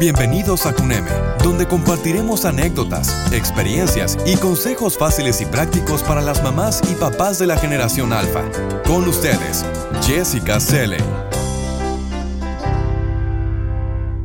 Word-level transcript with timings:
Bienvenidos 0.00 0.64
a 0.64 0.72
Cuneme, 0.72 1.10
donde 1.44 1.68
compartiremos 1.68 2.46
anécdotas, 2.46 3.30
experiencias 3.34 4.16
y 4.24 4.34
consejos 4.38 4.96
fáciles 4.96 5.42
y 5.42 5.44
prácticos 5.44 6.02
para 6.02 6.22
las 6.22 6.42
mamás 6.42 6.80
y 6.90 6.94
papás 6.94 7.38
de 7.38 7.46
la 7.46 7.58
generación 7.58 8.14
alfa. 8.14 8.50
Con 8.86 9.06
ustedes, 9.06 9.62
Jessica 10.00 10.58
Selle. 10.58 10.96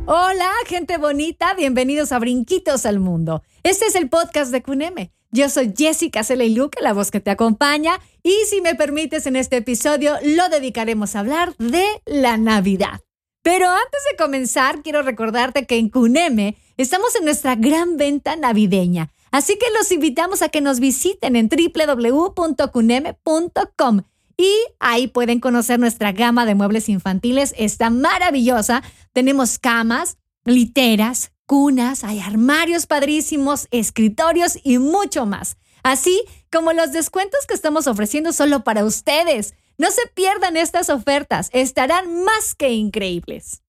Hola, 0.06 0.50
gente 0.64 0.96
bonita, 0.96 1.52
bienvenidos 1.52 2.10
a 2.10 2.20
Brinquitos 2.20 2.86
al 2.86 2.98
Mundo. 2.98 3.42
Este 3.62 3.84
es 3.84 3.96
el 3.96 4.08
podcast 4.08 4.52
de 4.52 4.62
Cuneme. 4.62 5.12
Yo 5.30 5.50
soy 5.50 5.74
Jessica 5.76 6.24
Selle 6.24 6.48
Luque, 6.48 6.80
la 6.80 6.94
voz 6.94 7.10
que 7.10 7.20
te 7.20 7.30
acompaña, 7.30 8.00
y 8.22 8.34
si 8.48 8.62
me 8.62 8.76
permites 8.76 9.26
en 9.26 9.36
este 9.36 9.58
episodio 9.58 10.14
lo 10.24 10.48
dedicaremos 10.48 11.14
a 11.14 11.20
hablar 11.20 11.54
de 11.58 11.84
la 12.06 12.38
Navidad. 12.38 13.02
Pero 13.46 13.70
antes 13.70 14.00
de 14.10 14.16
comenzar, 14.16 14.82
quiero 14.82 15.02
recordarte 15.02 15.66
que 15.66 15.78
en 15.78 15.88
Cuneme 15.88 16.56
estamos 16.76 17.14
en 17.14 17.24
nuestra 17.24 17.54
gran 17.54 17.96
venta 17.96 18.34
navideña. 18.34 19.12
Así 19.30 19.56
que 19.56 19.66
los 19.78 19.92
invitamos 19.92 20.42
a 20.42 20.48
que 20.48 20.60
nos 20.60 20.80
visiten 20.80 21.36
en 21.36 21.48
www.cuneme.com 21.48 24.00
y 24.36 24.52
ahí 24.80 25.06
pueden 25.06 25.38
conocer 25.38 25.78
nuestra 25.78 26.10
gama 26.10 26.44
de 26.44 26.56
muebles 26.56 26.88
infantiles. 26.88 27.54
Está 27.56 27.88
maravillosa. 27.88 28.82
Tenemos 29.12 29.60
camas, 29.60 30.18
literas, 30.44 31.30
cunas, 31.46 32.02
hay 32.02 32.18
armarios 32.18 32.86
padrísimos, 32.86 33.68
escritorios 33.70 34.58
y 34.64 34.78
mucho 34.78 35.24
más. 35.24 35.56
Así 35.84 36.20
como 36.50 36.72
los 36.72 36.90
descuentos 36.90 37.46
que 37.46 37.54
estamos 37.54 37.86
ofreciendo 37.86 38.32
solo 38.32 38.64
para 38.64 38.84
ustedes. 38.84 39.54
No 39.78 39.90
se 39.90 40.06
pierdan 40.14 40.56
estas 40.56 40.88
ofertas, 40.88 41.50
estarán 41.52 42.24
más 42.24 42.54
que 42.54 42.70
increíbles. 42.70 43.62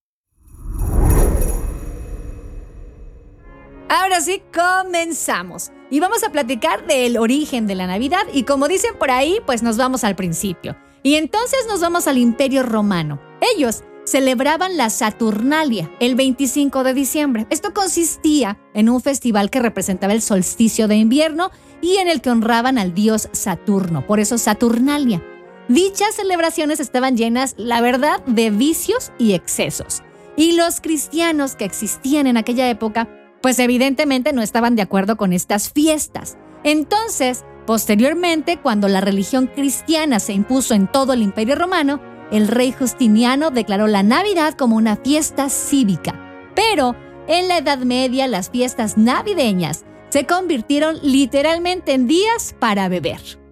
Ahora 3.90 4.22
sí, 4.22 4.42
comenzamos. 4.54 5.72
Y 5.90 6.00
vamos 6.00 6.24
a 6.24 6.32
platicar 6.32 6.88
del 6.88 7.18
origen 7.18 7.68
de 7.68 7.76
la 7.76 7.88
Navidad 7.88 8.24
y 8.34 8.44
como 8.44 8.70
dicen 8.70 8.98
por 8.98 9.12
ahí, 9.12 9.40
pues 9.46 9.64
nos 9.64 9.76
vamos 9.76 10.06
al 10.06 10.16
principio. 10.16 10.78
Y 11.04 11.16
entonces 11.16 11.66
nos 11.68 11.82
vamos 11.82 12.08
al 12.08 12.18
Imperio 12.18 12.64
Romano. 12.64 13.22
Ellos 13.56 13.84
celebraban 14.06 14.78
la 14.78 14.90
Saturnalia 14.90 15.92
el 16.00 16.16
25 16.16 16.86
de 16.86 16.94
diciembre. 16.94 17.48
Esto 17.50 17.74
consistía 17.74 18.58
en 18.74 18.88
un 18.88 19.02
festival 19.02 19.50
que 19.50 19.60
representaba 19.60 20.14
el 20.14 20.22
solsticio 20.22 20.88
de 20.88 20.96
invierno 20.96 21.52
y 21.82 21.98
en 21.98 22.08
el 22.08 22.22
que 22.22 22.30
honraban 22.30 22.78
al 22.78 22.94
dios 22.94 23.28
Saturno, 23.34 24.08
por 24.08 24.22
eso 24.22 24.38
Saturnalia. 24.38 25.22
Dichas 25.68 26.16
celebraciones 26.16 26.80
estaban 26.80 27.18
llenas, 27.18 27.54
la 27.58 27.82
verdad, 27.82 28.24
de 28.26 28.52
vicios 28.52 29.12
y 29.20 29.34
excesos. 29.34 30.02
Y 30.38 30.54
los 30.54 30.80
cristianos 30.80 31.56
que 31.56 31.66
existían 31.66 32.26
en 32.26 32.38
aquella 32.38 32.70
época, 32.70 33.10
pues 33.42 33.60
evidentemente 33.60 34.32
no 34.32 34.42
estaban 34.42 34.76
de 34.76 34.82
acuerdo 34.84 35.18
con 35.18 35.34
estas 35.34 35.70
fiestas. 35.70 36.38
Entonces, 36.64 37.44
posteriormente, 37.66 38.58
cuando 38.58 38.88
la 38.88 39.02
religión 39.02 39.48
cristiana 39.48 40.20
se 40.20 40.34
impuso 40.34 40.74
en 40.74 40.88
todo 40.88 41.12
el 41.12 41.22
imperio 41.22 41.56
romano, 41.56 42.00
el 42.32 42.48
rey 42.48 42.72
Justiniano 42.72 43.52
declaró 43.52 43.88
la 43.88 44.04
Navidad 44.04 44.54
como 44.54 44.78
una 44.78 44.96
fiesta 44.96 45.50
cívica. 45.50 46.14
Pero 46.56 46.96
en 47.28 47.50
la 47.50 47.58
Edad 47.58 47.80
Media 47.80 48.28
las 48.28 48.50
fiestas 48.50 48.98
navideñas 48.98 49.84
se 50.10 50.26
convirtieron 50.26 50.98
literalmente 51.04 51.94
en 51.94 52.08
días 52.08 52.56
para 52.58 52.88
beber. 52.88 53.47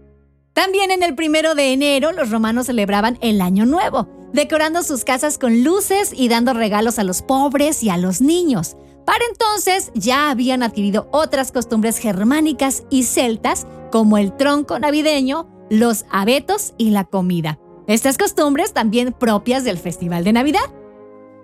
También 0.56 0.90
en 0.90 1.04
el 1.04 1.16
primero 1.16 1.54
de 1.54 1.74
enero 1.74 2.14
los 2.14 2.32
romanos 2.32 2.68
celebraban 2.68 3.18
el 3.20 3.42
Año 3.42 3.66
Nuevo, 3.66 4.08
decorando 4.32 4.84
sus 4.84 5.04
casas 5.04 5.38
con 5.38 5.66
luces 5.66 6.14
y 6.16 6.30
dando 6.30 6.54
regalos 6.54 6.98
a 6.98 7.04
los 7.04 7.22
pobres 7.22 7.84
y 7.84 7.90
a 7.90 7.98
los 7.98 8.22
niños. 8.22 8.78
Para 9.06 9.20
entonces 9.30 9.92
ya 9.96 10.30
habían 10.30 10.64
adquirido 10.64 11.10
otras 11.12 11.52
costumbres 11.52 11.98
germánicas 11.98 12.84
y 12.90 13.04
celtas, 13.04 13.68
como 13.92 14.18
el 14.18 14.32
tronco 14.38 14.80
navideño, 14.80 15.50
los 15.70 16.06
abetos 16.10 16.74
y 16.78 16.92
la 16.92 17.04
comida. 17.04 17.60
Estas 17.88 18.18
costumbres 18.18 18.72
también 18.72 19.12
propias 19.12 19.66
del 19.66 19.78
Festival 19.78 20.24
de 20.24 20.32
Navidad. 20.32 20.74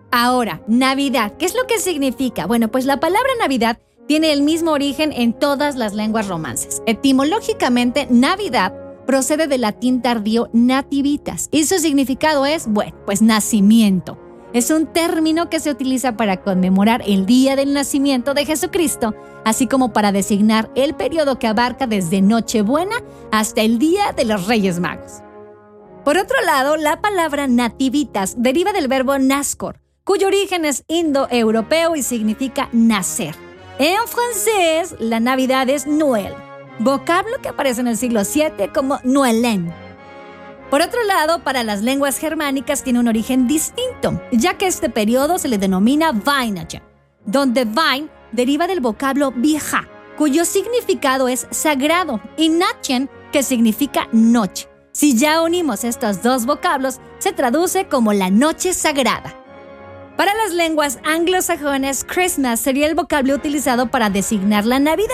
Ahora, 0.09 0.61
Navidad, 0.67 1.33
¿qué 1.37 1.45
es 1.45 1.53
lo 1.53 1.67
que 1.67 1.79
significa? 1.79 2.45
Bueno, 2.45 2.69
pues 2.69 2.85
la 2.85 3.01
palabra 3.01 3.31
Navidad 3.41 3.77
tiene 4.07 4.31
el 4.31 4.41
mismo 4.41 4.71
origen 4.71 5.11
en 5.11 5.33
todas 5.33 5.75
las 5.75 5.93
lenguas 5.93 6.29
romances. 6.29 6.81
Etimológicamente, 6.85 8.07
Navidad 8.09 8.73
procede 9.05 9.47
del 9.47 9.61
latín 9.61 10.01
tardío 10.01 10.49
nativitas 10.53 11.49
y 11.51 11.65
su 11.65 11.77
significado 11.79 12.45
es, 12.45 12.67
bueno, 12.67 12.95
pues 13.05 13.21
nacimiento. 13.21 14.17
Es 14.53 14.69
un 14.69 14.85
término 14.87 15.49
que 15.49 15.61
se 15.61 15.71
utiliza 15.71 16.17
para 16.17 16.41
conmemorar 16.41 17.01
el 17.05 17.25
día 17.25 17.55
del 17.55 17.73
nacimiento 17.73 18.33
de 18.33 18.45
Jesucristo, 18.45 19.15
así 19.45 19.65
como 19.65 19.93
para 19.93 20.11
designar 20.11 20.69
el 20.75 20.93
periodo 20.93 21.39
que 21.39 21.47
abarca 21.47 21.87
desde 21.87 22.21
Nochebuena 22.21 22.95
hasta 23.31 23.61
el 23.61 23.79
Día 23.79 24.11
de 24.11 24.25
los 24.25 24.47
Reyes 24.47 24.79
Magos. 24.79 25.21
Por 26.03 26.17
otro 26.17 26.35
lado, 26.45 26.75
la 26.75 26.99
palabra 26.99 27.47
nativitas 27.47 28.35
deriva 28.37 28.73
del 28.73 28.89
verbo 28.89 29.17
nascor, 29.19 29.79
cuyo 30.03 30.27
origen 30.27 30.65
es 30.65 30.83
indoeuropeo 30.87 31.95
y 31.95 32.01
significa 32.01 32.67
nacer. 32.73 33.35
En 33.79 34.05
francés, 34.05 34.95
la 34.99 35.19
Navidad 35.19 35.69
es 35.69 35.87
Noël, 35.87 36.33
vocablo 36.79 37.37
que 37.41 37.49
aparece 37.49 37.81
en 37.81 37.87
el 37.87 37.97
siglo 37.97 38.21
VII 38.23 38.69
como 38.73 38.99
Noelen. 39.03 39.73
Por 40.69 40.81
otro 40.81 41.03
lado, 41.03 41.43
para 41.43 41.63
las 41.63 41.81
lenguas 41.81 42.17
germánicas 42.17 42.83
tiene 42.83 42.99
un 42.99 43.09
origen 43.09 43.47
distinto, 43.47 44.21
ya 44.31 44.57
que 44.57 44.67
este 44.67 44.89
periodo 44.89 45.37
se 45.37 45.49
le 45.49 45.57
denomina 45.57 46.11
Weihnachten, 46.11 46.81
donde 47.25 47.63
Wein 47.63 48.09
deriva 48.31 48.67
del 48.67 48.79
vocablo 48.79 49.31
vieja, 49.31 49.87
cuyo 50.17 50.45
significado 50.45 51.27
es 51.27 51.45
sagrado, 51.51 52.21
y 52.37 52.49
Nachen, 52.49 53.09
que 53.33 53.43
significa 53.43 54.07
noche. 54.13 54.69
Si 54.93 55.17
ya 55.17 55.41
unimos 55.41 55.83
estos 55.83 56.21
dos 56.21 56.45
vocablos, 56.45 56.99
se 57.19 57.33
traduce 57.33 57.85
como 57.85 58.13
la 58.13 58.29
noche 58.29 58.73
sagrada. 58.73 59.35
Para 60.17 60.33
las 60.35 60.53
lenguas 60.53 60.99
anglosajonas, 61.03 62.03
Christmas 62.03 62.59
sería 62.59 62.87
el 62.87 62.95
vocablo 62.95 63.33
utilizado 63.33 63.89
para 63.89 64.09
designar 64.09 64.65
la 64.65 64.79
Navidad, 64.79 65.09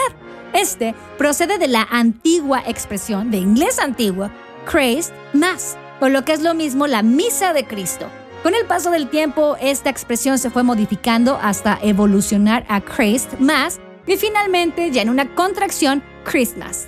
este 0.54 0.96
procede 1.18 1.58
de 1.58 1.68
la 1.68 1.88
antigua 1.90 2.64
expresión 2.66 3.32
de 3.32 3.38
inglés 3.38 3.80
antiguo, 3.80 4.30
Christ 4.66 5.14
Mass, 5.34 5.78
o 6.00 6.10
lo 6.10 6.26
que 6.26 6.34
es 6.34 6.42
lo 6.42 6.54
mismo 6.54 6.88
la 6.88 7.04
Misa 7.04 7.54
de 7.54 7.66
Cristo. 7.66 8.08
Con 8.44 8.56
el 8.56 8.66
paso 8.66 8.92
del 8.92 9.10
tiempo, 9.10 9.58
esta 9.60 9.90
expresión 9.90 10.38
se 10.38 10.50
fue 10.50 10.64
modificando 10.64 11.38
hasta 11.42 11.80
evolucionar 11.82 12.66
a 12.70 12.82
Christ 12.82 13.34
Mass 13.40 13.80
y 14.06 14.16
finalmente 14.16 14.92
ya 14.92 15.02
en 15.02 15.10
una 15.10 15.34
contracción, 15.36 16.04
Christmas. 16.24 16.88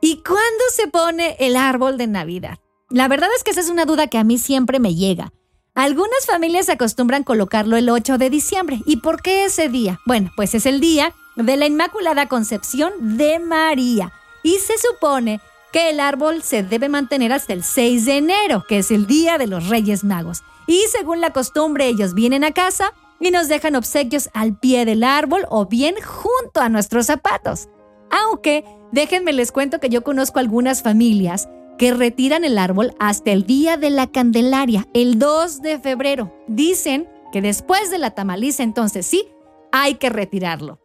¿Y 0.00 0.22
cuándo 0.22 0.64
se 0.72 0.86
pone 0.86 1.36
el 1.40 1.56
árbol 1.56 1.98
de 1.98 2.06
Navidad? 2.06 2.58
La 2.90 3.08
verdad 3.08 3.28
es 3.36 3.44
que 3.44 3.50
esa 3.50 3.60
es 3.60 3.68
una 3.68 3.84
duda 3.84 4.06
que 4.06 4.16
a 4.16 4.24
mí 4.24 4.38
siempre 4.38 4.78
me 4.78 4.94
llega. 4.94 5.32
Algunas 5.78 6.26
familias 6.26 6.68
acostumbran 6.70 7.22
colocarlo 7.22 7.76
el 7.76 7.88
8 7.88 8.18
de 8.18 8.30
diciembre. 8.30 8.82
¿Y 8.84 8.96
por 8.96 9.22
qué 9.22 9.44
ese 9.44 9.68
día? 9.68 10.00
Bueno, 10.06 10.32
pues 10.34 10.56
es 10.56 10.66
el 10.66 10.80
día 10.80 11.14
de 11.36 11.56
la 11.56 11.66
Inmaculada 11.66 12.26
Concepción 12.26 12.92
de 12.98 13.38
María. 13.38 14.12
Y 14.42 14.58
se 14.58 14.72
supone 14.76 15.40
que 15.72 15.90
el 15.90 16.00
árbol 16.00 16.42
se 16.42 16.64
debe 16.64 16.88
mantener 16.88 17.32
hasta 17.32 17.52
el 17.52 17.62
6 17.62 18.06
de 18.06 18.16
enero, 18.16 18.64
que 18.68 18.78
es 18.78 18.90
el 18.90 19.06
día 19.06 19.38
de 19.38 19.46
los 19.46 19.68
Reyes 19.68 20.02
Magos. 20.02 20.42
Y 20.66 20.82
según 20.90 21.20
la 21.20 21.30
costumbre, 21.30 21.86
ellos 21.86 22.12
vienen 22.12 22.42
a 22.42 22.50
casa 22.50 22.92
y 23.20 23.30
nos 23.30 23.46
dejan 23.46 23.76
obsequios 23.76 24.30
al 24.34 24.58
pie 24.58 24.84
del 24.84 25.04
árbol 25.04 25.46
o 25.48 25.66
bien 25.66 25.94
junto 26.04 26.60
a 26.60 26.68
nuestros 26.68 27.06
zapatos. 27.06 27.68
Aunque, 28.10 28.64
déjenme 28.90 29.32
les 29.32 29.52
cuento 29.52 29.78
que 29.78 29.90
yo 29.90 30.02
conozco 30.02 30.40
algunas 30.40 30.82
familias 30.82 31.48
que 31.78 31.94
retiran 31.94 32.44
el 32.44 32.58
árbol 32.58 32.94
hasta 32.98 33.30
el 33.30 33.46
día 33.46 33.76
de 33.76 33.90
la 33.90 34.08
Candelaria, 34.08 34.86
el 34.94 35.18
2 35.18 35.62
de 35.62 35.78
febrero. 35.78 36.34
Dicen 36.48 37.08
que 37.32 37.40
después 37.40 37.90
de 37.90 37.98
la 37.98 38.10
tamaliza, 38.10 38.62
entonces 38.62 39.06
sí, 39.06 39.28
hay 39.72 39.94
que 39.94 40.10
retirarlo. 40.10 40.80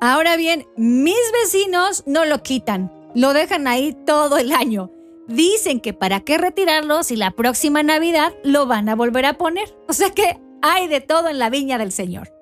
Ahora 0.00 0.36
bien, 0.36 0.66
mis 0.76 1.16
vecinos 1.42 2.02
no 2.06 2.24
lo 2.24 2.42
quitan, 2.42 2.92
lo 3.14 3.32
dejan 3.32 3.66
ahí 3.66 3.96
todo 4.04 4.36
el 4.36 4.52
año. 4.52 4.90
Dicen 5.28 5.80
que 5.80 5.92
para 5.92 6.20
qué 6.20 6.38
retirarlo 6.38 7.02
si 7.02 7.16
la 7.16 7.30
próxima 7.30 7.82
Navidad 7.82 8.34
lo 8.44 8.66
van 8.66 8.88
a 8.88 8.94
volver 8.94 9.26
a 9.26 9.38
poner. 9.38 9.74
O 9.88 9.92
sea 9.92 10.10
que 10.10 10.38
hay 10.62 10.86
de 10.88 11.00
todo 11.00 11.28
en 11.28 11.38
la 11.38 11.50
viña 11.50 11.78
del 11.78 11.92
Señor. 11.92 12.32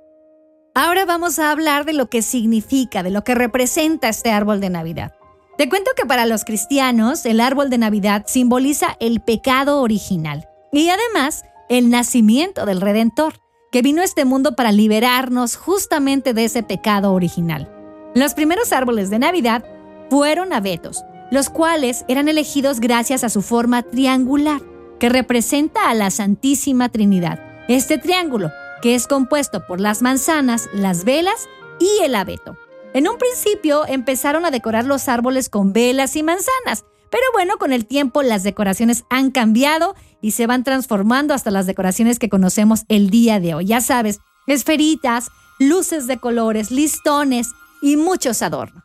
Ahora 0.74 1.04
vamos 1.04 1.38
a 1.38 1.50
hablar 1.50 1.84
de 1.84 1.92
lo 1.92 2.10
que 2.10 2.22
significa, 2.22 3.02
de 3.02 3.10
lo 3.10 3.22
que 3.22 3.34
representa 3.34 4.08
este 4.08 4.32
árbol 4.32 4.60
de 4.60 4.70
Navidad. 4.70 5.12
Te 5.56 5.68
cuento 5.68 5.92
que 5.96 6.04
para 6.04 6.26
los 6.26 6.44
cristianos 6.44 7.24
el 7.24 7.40
árbol 7.40 7.70
de 7.70 7.78
Navidad 7.78 8.24
simboliza 8.26 8.96
el 8.98 9.20
pecado 9.20 9.80
original 9.82 10.48
y 10.72 10.88
además 10.88 11.44
el 11.68 11.90
nacimiento 11.90 12.66
del 12.66 12.80
Redentor, 12.80 13.34
que 13.70 13.80
vino 13.80 14.02
a 14.02 14.04
este 14.04 14.24
mundo 14.24 14.56
para 14.56 14.72
liberarnos 14.72 15.56
justamente 15.56 16.34
de 16.34 16.44
ese 16.46 16.64
pecado 16.64 17.12
original. 17.12 17.70
Los 18.16 18.34
primeros 18.34 18.72
árboles 18.72 19.10
de 19.10 19.20
Navidad 19.20 19.64
fueron 20.10 20.52
abetos, 20.52 21.04
los 21.30 21.50
cuales 21.50 22.04
eran 22.08 22.28
elegidos 22.28 22.80
gracias 22.80 23.22
a 23.22 23.28
su 23.28 23.40
forma 23.40 23.82
triangular, 23.82 24.60
que 24.98 25.08
representa 25.08 25.88
a 25.88 25.94
la 25.94 26.10
Santísima 26.10 26.88
Trinidad. 26.88 27.38
Este 27.68 27.98
triángulo, 27.98 28.50
que 28.82 28.96
es 28.96 29.06
compuesto 29.06 29.64
por 29.66 29.80
las 29.80 30.02
manzanas, 30.02 30.68
las 30.72 31.04
velas 31.04 31.48
y 31.78 32.04
el 32.04 32.16
abeto. 32.16 32.56
En 32.94 33.08
un 33.08 33.18
principio 33.18 33.84
empezaron 33.88 34.46
a 34.46 34.52
decorar 34.52 34.84
los 34.84 35.08
árboles 35.08 35.48
con 35.48 35.72
velas 35.72 36.14
y 36.14 36.22
manzanas, 36.22 36.84
pero 37.10 37.24
bueno, 37.32 37.56
con 37.58 37.72
el 37.72 37.86
tiempo 37.86 38.22
las 38.22 38.44
decoraciones 38.44 39.02
han 39.10 39.32
cambiado 39.32 39.96
y 40.20 40.30
se 40.30 40.46
van 40.46 40.62
transformando 40.62 41.34
hasta 41.34 41.50
las 41.50 41.66
decoraciones 41.66 42.20
que 42.20 42.28
conocemos 42.28 42.84
el 42.88 43.10
día 43.10 43.40
de 43.40 43.52
hoy. 43.52 43.66
Ya 43.66 43.80
sabes, 43.80 44.20
esferitas, 44.46 45.32
luces 45.58 46.06
de 46.06 46.18
colores, 46.18 46.70
listones 46.70 47.50
y 47.82 47.96
muchos 47.96 48.42
adornos. 48.42 48.84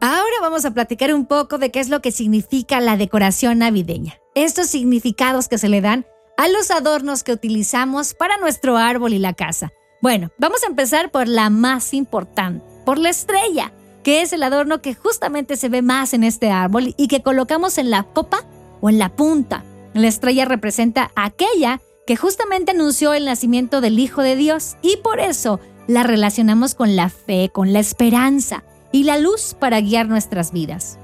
Ahora 0.00 0.36
vamos 0.40 0.64
a 0.64 0.74
platicar 0.74 1.14
un 1.14 1.26
poco 1.26 1.58
de 1.58 1.70
qué 1.70 1.78
es 1.78 1.90
lo 1.90 2.02
que 2.02 2.10
significa 2.10 2.80
la 2.80 2.96
decoración 2.96 3.58
navideña. 3.58 4.14
Estos 4.34 4.66
significados 4.66 5.46
que 5.46 5.58
se 5.58 5.68
le 5.68 5.80
dan 5.80 6.06
a 6.36 6.48
los 6.48 6.70
adornos 6.70 7.22
que 7.22 7.32
utilizamos 7.32 8.14
para 8.14 8.36
nuestro 8.38 8.76
árbol 8.76 9.12
y 9.12 9.18
la 9.18 9.32
casa. 9.32 9.72
Bueno, 10.02 10.30
vamos 10.38 10.62
a 10.62 10.66
empezar 10.66 11.10
por 11.10 11.28
la 11.28 11.50
más 11.50 11.94
importante, 11.94 12.64
por 12.84 12.98
la 12.98 13.08
estrella, 13.08 13.72
que 14.02 14.22
es 14.22 14.32
el 14.32 14.42
adorno 14.42 14.82
que 14.82 14.94
justamente 14.94 15.56
se 15.56 15.68
ve 15.68 15.82
más 15.82 16.14
en 16.14 16.22
este 16.22 16.50
árbol 16.50 16.94
y 16.96 17.08
que 17.08 17.22
colocamos 17.22 17.78
en 17.78 17.90
la 17.90 18.04
copa 18.04 18.44
o 18.80 18.90
en 18.90 18.98
la 18.98 19.16
punta. 19.16 19.64
La 19.94 20.08
estrella 20.08 20.44
representa 20.44 21.10
aquella 21.16 21.80
que 22.06 22.16
justamente 22.16 22.72
anunció 22.72 23.14
el 23.14 23.24
nacimiento 23.24 23.80
del 23.80 23.98
Hijo 23.98 24.22
de 24.22 24.36
Dios 24.36 24.76
y 24.82 24.98
por 24.98 25.18
eso 25.18 25.58
la 25.88 26.02
relacionamos 26.02 26.74
con 26.74 26.94
la 26.94 27.08
fe, 27.08 27.50
con 27.52 27.72
la 27.72 27.80
esperanza 27.80 28.64
y 28.92 29.04
la 29.04 29.18
luz 29.18 29.56
para 29.58 29.80
guiar 29.80 30.06
nuestras 30.06 30.52
vidas. 30.52 30.98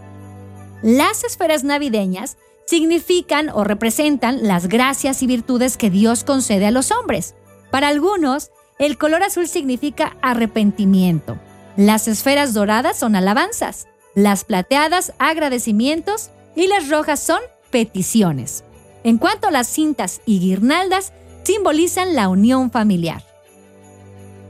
Las 0.83 1.25
esferas 1.25 1.65
navideñas 1.65 2.37
significan 2.67 3.51
o 3.51 3.65
representan 3.65 4.47
las 4.47 4.69
gracias 4.69 5.23
y 5.23 5.27
virtudes 5.27 5.77
que 5.77 5.91
Dios 5.91 6.25
concede 6.25 6.67
a 6.67 6.71
los 6.71 6.91
hombres. 6.91 7.35
Para 7.71 7.89
algunos, 7.89 8.51
el 8.79 8.99
color 8.99 9.23
azul 9.23 9.47
significa 9.47 10.17
arrepentimiento. 10.23 11.39
Las 11.77 12.09
esferas 12.09 12.55
doradas 12.55 12.99
son 12.99 13.17
alabanzas, 13.17 13.87
las 14.15 14.45
plateadas 14.45 15.13
agradecimientos 15.19 16.31
y 16.55 16.67
las 16.67 16.89
rojas 16.89 17.21
son 17.21 17.41
peticiones. 17.71 18.65
En 19.05 19.19
cuanto 19.19 19.49
a 19.49 19.51
las 19.51 19.69
cintas 19.69 20.21
y 20.27 20.39
guirnaldas, 20.39 21.13
simbolizan 21.43 22.15
la 22.15 22.29
unión 22.29 22.71
familiar. 22.71 23.25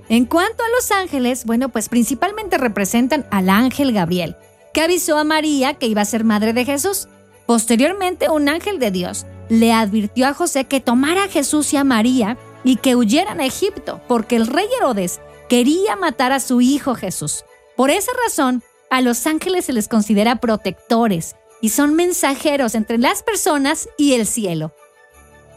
En 0.09 0.27
cuanto 0.27 0.63
a 0.63 0.69
los 0.77 0.91
ángeles, 0.91 1.45
bueno, 1.47 1.71
pues 1.71 1.89
principalmente 1.89 2.59
representan 2.59 3.27
al 3.31 3.49
ángel 3.49 3.93
Gabriel, 3.93 4.37
que 4.75 4.83
avisó 4.83 5.17
a 5.17 5.25
María 5.25 5.75
que 5.75 5.87
iba 5.87 6.03
a 6.03 6.07
ser 6.07 6.25
madre 6.25 6.53
de 6.53 6.65
Jesús. 6.65 7.09
Posteriormente, 7.53 8.31
un 8.31 8.49
ángel 8.49 8.79
de 8.79 8.91
Dios 8.91 9.27
le 9.51 9.75
advirtió 9.75 10.27
a 10.27 10.33
José 10.33 10.65
que 10.65 10.81
tomara 10.81 11.25
a 11.25 11.29
Jesús 11.29 11.75
y 11.75 11.77
a 11.77 11.85
María 11.85 12.39
y 12.65 12.77
que 12.77 12.97
huyeran 12.97 13.41
a 13.41 13.45
Egipto, 13.45 14.01
porque 14.09 14.37
el 14.37 14.47
rey 14.47 14.65
Herodes 14.79 15.21
quería 15.51 15.95
matar 15.95 16.33
a 16.33 16.41
su 16.41 16.63
hijo 16.63 16.95
Jesús. 16.95 17.45
Por 17.77 17.91
esa 17.91 18.11
razón, 18.25 18.63
a 18.89 19.03
los 19.03 19.27
ángeles 19.27 19.67
se 19.67 19.75
les 19.75 19.87
considera 19.87 20.37
protectores 20.37 21.37
y 21.61 21.69
son 21.69 21.95
mensajeros 21.95 22.75
entre 22.75 22.97
las 22.97 23.23
personas 23.23 23.87
y 23.99 24.15
el 24.15 24.27
cielo. 24.27 24.73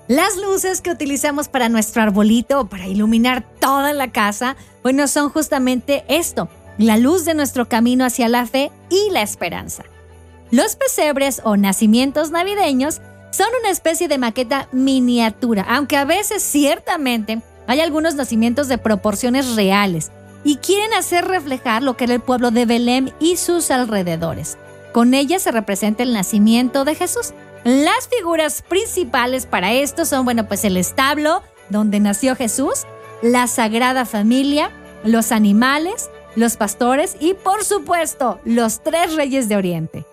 Las 0.09 0.35
luces 0.35 0.81
que 0.81 0.91
utilizamos 0.91 1.47
para 1.47 1.69
nuestro 1.69 2.01
arbolito 2.01 2.59
o 2.59 2.67
para 2.67 2.87
iluminar 2.87 3.49
toda 3.61 3.93
la 3.93 4.11
casa, 4.11 4.57
bueno, 4.83 5.07
son 5.07 5.29
justamente 5.29 6.03
esto, 6.09 6.49
la 6.77 6.97
luz 6.97 7.23
de 7.23 7.35
nuestro 7.35 7.69
camino 7.69 8.03
hacia 8.03 8.27
la 8.27 8.45
fe 8.45 8.69
y 8.89 9.11
la 9.11 9.21
esperanza. 9.21 9.85
Los 10.51 10.75
pesebres 10.75 11.41
o 11.43 11.57
nacimientos 11.57 12.31
navideños 12.31 13.01
son 13.31 13.47
una 13.59 13.69
especie 13.69 14.07
de 14.07 14.17
maqueta 14.17 14.69
miniatura, 14.71 15.65
aunque 15.67 15.97
a 15.97 16.05
veces 16.05 16.43
ciertamente 16.43 17.41
hay 17.67 17.81
algunos 17.81 18.15
nacimientos 18.15 18.67
de 18.67 18.77
proporciones 18.77 19.55
reales 19.55 20.11
y 20.43 20.57
quieren 20.57 20.93
hacer 20.93 21.25
reflejar 21.25 21.81
lo 21.81 21.97
que 21.97 22.05
era 22.05 22.13
el 22.13 22.21
pueblo 22.21 22.51
de 22.51 22.65
Belén 22.65 23.13
y 23.19 23.37
sus 23.37 23.71
alrededores. 23.71 24.57
Con 24.93 25.13
ellas 25.13 25.41
se 25.41 25.51
representa 25.51 26.03
el 26.03 26.13
nacimiento 26.13 26.85
de 26.85 26.95
Jesús. 26.95 27.33
Las 27.63 28.07
figuras 28.07 28.61
principales 28.61 29.47
para 29.47 29.73
esto 29.73 30.05
son, 30.05 30.23
bueno, 30.23 30.47
pues 30.47 30.63
el 30.63 30.77
establo 30.77 31.41
donde 31.69 31.99
nació 31.99 32.35
Jesús, 32.35 32.85
la 33.23 33.47
Sagrada 33.47 34.05
Familia, 34.05 34.69
los 35.03 35.31
animales, 35.31 36.09
los 36.35 36.57
pastores 36.57 37.17
y, 37.19 37.33
por 37.33 37.63
supuesto, 37.65 38.39
los 38.45 38.83
tres 38.83 39.15
reyes 39.15 39.49
de 39.49 39.57
Oriente. 39.57 40.05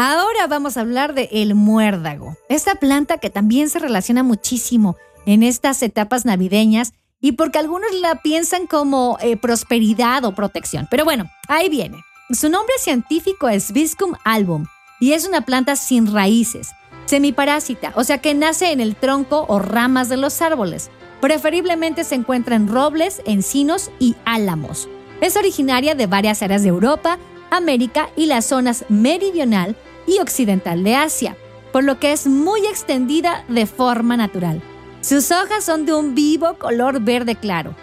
Ahora 0.00 0.46
vamos 0.46 0.76
a 0.76 0.82
hablar 0.82 1.12
de 1.12 1.28
el 1.32 1.56
muérdago, 1.56 2.36
esta 2.48 2.76
planta 2.76 3.18
que 3.18 3.30
también 3.30 3.68
se 3.68 3.80
relaciona 3.80 4.22
muchísimo 4.22 4.96
en 5.26 5.42
estas 5.42 5.82
etapas 5.82 6.24
navideñas 6.24 6.92
y 7.20 7.32
porque 7.32 7.58
algunos 7.58 7.92
la 8.00 8.22
piensan 8.22 8.68
como 8.68 9.18
eh, 9.20 9.36
prosperidad 9.36 10.24
o 10.24 10.36
protección. 10.36 10.86
Pero 10.88 11.04
bueno, 11.04 11.28
ahí 11.48 11.68
viene. 11.68 12.00
Su 12.30 12.48
nombre 12.48 12.76
científico 12.78 13.48
es 13.48 13.72
Viscum 13.72 14.12
album 14.22 14.66
y 15.00 15.14
es 15.14 15.26
una 15.26 15.40
planta 15.40 15.74
sin 15.74 16.06
raíces, 16.12 16.70
semiparásita, 17.06 17.92
o 17.96 18.04
sea 18.04 18.18
que 18.18 18.34
nace 18.34 18.70
en 18.70 18.78
el 18.78 18.94
tronco 18.94 19.46
o 19.48 19.58
ramas 19.58 20.08
de 20.08 20.16
los 20.16 20.40
árboles. 20.42 20.92
Preferiblemente 21.20 22.04
se 22.04 22.14
encuentra 22.14 22.54
en 22.54 22.68
robles, 22.68 23.20
encinos 23.26 23.90
y 23.98 24.14
álamos. 24.24 24.88
Es 25.20 25.34
originaria 25.34 25.96
de 25.96 26.06
varias 26.06 26.40
áreas 26.44 26.62
de 26.62 26.68
Europa, 26.68 27.18
América 27.50 28.10
y 28.14 28.26
las 28.26 28.44
zonas 28.44 28.84
meridional 28.88 29.74
y 30.08 30.18
occidental 30.18 30.82
de 30.82 30.96
Asia, 30.96 31.36
por 31.72 31.84
lo 31.84 32.00
que 32.00 32.10
es 32.12 32.26
muy 32.26 32.66
extendida 32.66 33.44
de 33.48 33.66
forma 33.66 34.16
natural. 34.16 34.60
Sus 35.02 35.30
hojas 35.30 35.62
son 35.62 35.86
de 35.86 35.94
un 35.94 36.16
vivo 36.16 36.54
color 36.58 37.00
verde 37.00 37.36
claro, 37.36 37.76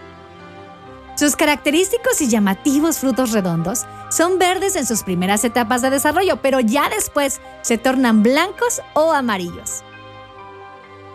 sus 1.15 1.37
característicos 1.37 2.21
y 2.21 2.27
llamativos 2.27 2.99
frutos 2.99 3.31
redondos 3.31 3.85
son 4.09 4.37
verdes 4.37 4.75
en 4.75 4.85
sus 4.85 5.03
primeras 5.03 5.45
etapas 5.45 5.81
de 5.81 5.89
desarrollo, 5.89 6.41
pero 6.41 6.59
ya 6.59 6.89
después 6.89 7.39
se 7.61 7.77
tornan 7.77 8.21
blancos 8.21 8.81
o 8.93 9.13
amarillos. 9.13 9.83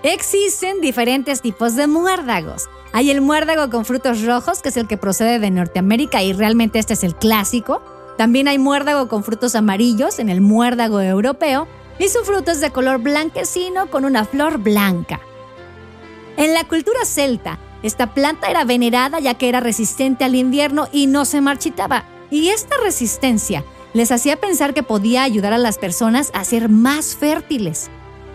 Existen 0.03 0.81
diferentes 0.81 1.43
tipos 1.43 1.77
de 1.77 1.87
muérdagos. 1.87 2.71
Hay 2.95 3.11
el 3.11 3.21
muérdago 3.21 3.69
con 3.69 3.85
frutos 3.85 4.25
rojos, 4.25 4.63
que 4.63 4.71
es 4.71 4.79
el 4.79 4.89
que 4.89 4.97
procede 4.97 5.39
de 5.39 5.51
Norteamérica 5.51 6.23
y 6.23 6.33
realmente 6.33 6.79
este 6.79 6.95
es 6.95 7.05
el 7.05 7.15
clásico. 7.15 7.83
También 8.17 8.49
hay 8.49 8.59
muérdago 8.59 9.09
con 9.09 9.25
frutos 9.25 9.55
amarillos 9.55 10.19
en 10.19 10.29
el 10.29 10.41
muérdago 10.41 11.01
europeo 11.01 11.67
y 11.99 12.09
su 12.09 12.21
fruto 12.21 12.51
es 12.51 12.61
de 12.61 12.71
color 12.71 12.99
blanquecino 12.99 13.91
con 13.91 14.05
una 14.05 14.25
flor 14.25 14.59
blanca. 14.59 15.21
En 16.37 16.55
la 16.55 16.65
cultura 16.65 17.05
celta, 17.05 17.59
esta 17.83 18.15
planta 18.15 18.51
era 18.51 18.65
venerada 18.65 19.21
ya 19.21 19.35
que 19.35 19.49
era 19.49 19.61
resistente 19.61 20.25
al 20.25 20.35
invierno 20.35 20.89
y 20.93 21.07
no 21.07 21.25
se 21.25 21.41
marchitaba. 21.41 22.05
Y 22.31 22.49
esta 22.49 22.77
resistencia 22.83 23.65
les 23.93 24.13
hacía 24.13 24.37
pensar 24.37 24.75
que 24.75 24.83
podía 24.83 25.23
ayudar 25.23 25.53
a 25.53 25.59
las 25.59 25.79
personas 25.79 26.31
a 26.35 26.45
ser 26.45 26.69
más 26.69 27.17
fértiles. 27.17 27.91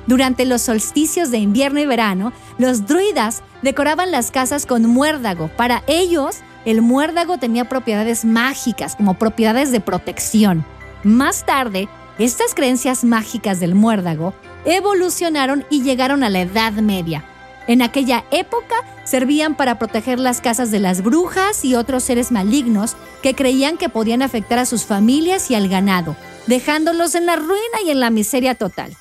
Durante 0.07 0.45
los 0.45 0.61
solsticios 0.61 1.31
de 1.31 1.39
invierno 1.39 1.79
y 1.79 1.85
verano, 1.85 2.33
los 2.57 2.85
druidas 2.85 3.41
decoraban 3.61 4.11
las 4.11 4.29
casas 4.29 4.65
con 4.65 4.85
muérdago. 4.85 5.50
Para 5.57 5.83
ellos, 5.88 6.38
el 6.65 6.81
muérdago 6.81 7.38
tenía 7.38 7.69
propiedades 7.69 8.25
mágicas 8.25 8.95
como 8.95 9.13
propiedades 9.13 9.72
de 9.72 9.81
protección. 9.81 10.65
Más 11.03 11.45
tarde, 11.45 11.88
estas 12.17 12.53
creencias 12.55 13.03
mágicas 13.03 13.60
del 13.60 13.75
muérdago 13.75 14.34
evolucionaron 14.65 15.65
y 15.69 15.84
llegaron 15.84 16.24
a 16.24 16.29
la 16.29 16.41
Edad 16.41 16.74
Media, 16.74 17.24
en 17.67 17.81
aquella 17.81 18.25
época 18.31 18.75
servían 19.05 19.55
para 19.55 19.79
proteger 19.79 20.19
las 20.19 20.41
casas 20.41 20.72
de 20.72 20.79
las 20.79 21.01
brujas 21.01 21.65
y 21.65 21.75
otros 21.75 22.03
seres 22.03 22.31
malignos 22.31 22.95
que 23.22 23.34
creían 23.34 23.77
que 23.77 23.89
podían 23.89 24.22
afectar 24.22 24.60
a 24.60 24.65
sus 24.65 24.86
familias 24.86 25.50
y 25.50 25.55
al 25.55 25.67
ganado, 25.67 26.15
dejándolos 26.48 27.15
en 27.15 27.25
la 27.25 27.36
ruina 27.36 27.81
y 27.84 27.89
en 27.89 28.00
la 28.00 28.10
miseria 28.10 28.55
total. 28.55 28.95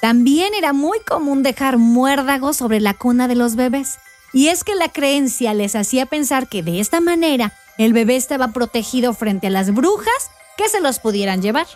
También 0.00 0.54
era 0.54 0.72
muy 0.72 1.00
común 1.00 1.42
dejar 1.42 1.78
muérdagos 1.78 2.56
sobre 2.56 2.80
la 2.80 2.94
cuna 2.94 3.28
de 3.28 3.34
los 3.34 3.56
bebés, 3.56 3.98
y 4.32 4.48
es 4.48 4.64
que 4.64 4.74
la 4.74 4.90
creencia 4.90 5.54
les 5.54 5.74
hacía 5.74 6.06
pensar 6.06 6.48
que 6.48 6.62
de 6.62 6.80
esta 6.80 7.00
manera 7.00 7.52
el 7.78 7.92
bebé 7.92 8.16
estaba 8.16 8.48
protegido 8.48 9.14
frente 9.14 9.48
a 9.48 9.50
las 9.50 9.72
brujas 9.72 10.30
que 10.56 10.68
se 10.68 10.80
los 10.80 10.98
pudieran 10.98 11.42
llevar. 11.42 11.66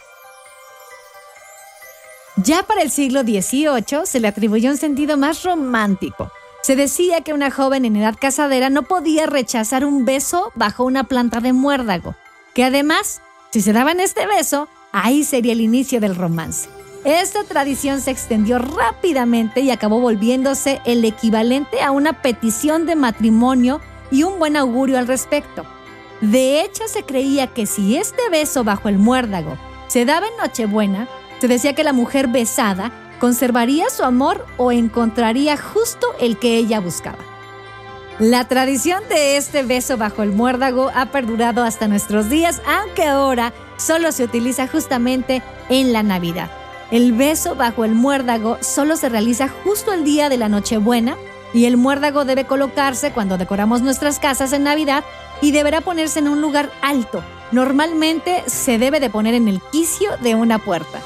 Ya 2.36 2.62
para 2.62 2.82
el 2.82 2.90
siglo 2.90 3.22
XVIII 3.22 4.06
se 4.06 4.20
le 4.20 4.28
atribuyó 4.28 4.70
un 4.70 4.76
sentido 4.76 5.16
más 5.16 5.42
romántico. 5.42 6.30
Se 6.62 6.76
decía 6.76 7.22
que 7.22 7.34
una 7.34 7.50
joven 7.50 7.84
en 7.84 7.96
edad 7.96 8.14
casadera 8.18 8.70
no 8.70 8.82
podía 8.82 9.26
rechazar 9.26 9.84
un 9.84 10.04
beso 10.04 10.52
bajo 10.54 10.84
una 10.84 11.04
planta 11.04 11.40
de 11.40 11.52
muérdago, 11.52 12.14
que 12.54 12.64
además, 12.64 13.22
si 13.50 13.60
se 13.60 13.72
daban 13.72 14.00
este 14.00 14.26
beso, 14.26 14.68
ahí 14.92 15.24
sería 15.24 15.52
el 15.52 15.60
inicio 15.60 16.00
del 16.00 16.16
romance. 16.16 16.68
Esta 17.04 17.44
tradición 17.44 18.02
se 18.02 18.10
extendió 18.10 18.58
rápidamente 18.58 19.60
y 19.60 19.70
acabó 19.70 20.00
volviéndose 20.00 20.82
el 20.84 21.02
equivalente 21.04 21.80
a 21.80 21.92
una 21.92 22.20
petición 22.20 22.84
de 22.84 22.94
matrimonio 22.94 23.80
y 24.10 24.24
un 24.24 24.38
buen 24.38 24.54
augurio 24.56 24.98
al 24.98 25.06
respecto. 25.06 25.64
De 26.20 26.60
hecho, 26.60 26.86
se 26.88 27.04
creía 27.04 27.46
que 27.46 27.64
si 27.64 27.96
este 27.96 28.28
beso 28.30 28.64
bajo 28.64 28.90
el 28.90 28.98
muérdago 28.98 29.56
se 29.88 30.04
daba 30.04 30.26
en 30.26 30.36
Nochebuena, 30.36 31.08
se 31.40 31.48
decía 31.48 31.74
que 31.74 31.84
la 31.84 31.94
mujer 31.94 32.28
besada 32.28 32.92
conservaría 33.18 33.88
su 33.88 34.04
amor 34.04 34.44
o 34.58 34.70
encontraría 34.70 35.56
justo 35.56 36.06
el 36.20 36.38
que 36.38 36.56
ella 36.56 36.80
buscaba. 36.80 37.18
La 38.18 38.46
tradición 38.46 39.02
de 39.08 39.38
este 39.38 39.62
beso 39.62 39.96
bajo 39.96 40.22
el 40.22 40.32
muérdago 40.32 40.90
ha 40.94 41.06
perdurado 41.06 41.64
hasta 41.64 41.88
nuestros 41.88 42.28
días, 42.28 42.60
aunque 42.66 43.04
ahora 43.04 43.54
solo 43.78 44.12
se 44.12 44.24
utiliza 44.24 44.68
justamente 44.68 45.42
en 45.70 45.94
la 45.94 46.02
Navidad. 46.02 46.59
El 46.90 47.12
beso 47.12 47.54
bajo 47.54 47.84
el 47.84 47.94
muérdago 47.94 48.58
solo 48.62 48.96
se 48.96 49.08
realiza 49.08 49.48
justo 49.48 49.92
el 49.92 50.02
día 50.02 50.28
de 50.28 50.36
la 50.36 50.48
Nochebuena 50.48 51.16
y 51.54 51.66
el 51.66 51.76
muérdago 51.76 52.24
debe 52.24 52.46
colocarse 52.46 53.12
cuando 53.12 53.38
decoramos 53.38 53.80
nuestras 53.80 54.18
casas 54.18 54.52
en 54.52 54.64
Navidad 54.64 55.04
y 55.40 55.52
deberá 55.52 55.82
ponerse 55.82 56.18
en 56.18 56.26
un 56.26 56.40
lugar 56.40 56.70
alto. 56.82 57.22
Normalmente 57.52 58.42
se 58.46 58.78
debe 58.78 58.98
de 58.98 59.08
poner 59.08 59.34
en 59.34 59.46
el 59.46 59.60
quicio 59.70 60.10
de 60.18 60.34
una 60.34 60.58
puerta. 60.58 61.00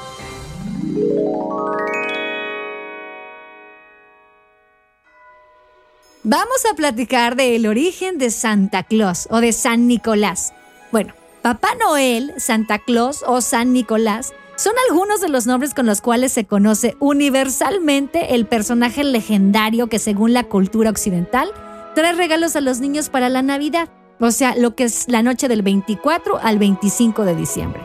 Vamos 6.23 6.65
a 6.71 6.73
platicar 6.75 7.35
del 7.35 7.67
origen 7.67 8.17
de 8.17 8.31
Santa 8.31 8.81
Claus 8.81 9.27
o 9.29 9.39
de 9.39 9.53
San 9.53 9.87
Nicolás. 9.87 10.53
Bueno, 10.91 11.13
Papá 11.43 11.75
Noel, 11.75 12.33
Santa 12.37 12.79
Claus 12.79 13.23
o 13.27 13.41
San 13.41 13.71
Nicolás 13.71 14.33
son 14.55 14.73
algunos 14.89 15.21
de 15.21 15.29
los 15.29 15.47
nombres 15.47 15.73
con 15.73 15.85
los 15.85 16.01
cuales 16.01 16.31
se 16.31 16.45
conoce 16.45 16.95
universalmente 16.99 18.35
el 18.35 18.45
personaje 18.45 19.03
legendario 19.03 19.87
que 19.87 19.99
según 19.99 20.33
la 20.33 20.45
cultura 20.45 20.89
occidental 20.89 21.51
trae 21.93 22.13
regalos 22.13 22.55
a 22.55 22.61
los 22.61 22.79
niños 22.79 23.09
para 23.09 23.29
la 23.29 23.41
Navidad, 23.41 23.89
o 24.19 24.31
sea, 24.31 24.55
lo 24.55 24.75
que 24.75 24.85
es 24.85 25.05
la 25.07 25.23
noche 25.23 25.47
del 25.47 25.61
24 25.61 26.39
al 26.41 26.57
25 26.57 27.25
de 27.25 27.35
diciembre. 27.35 27.81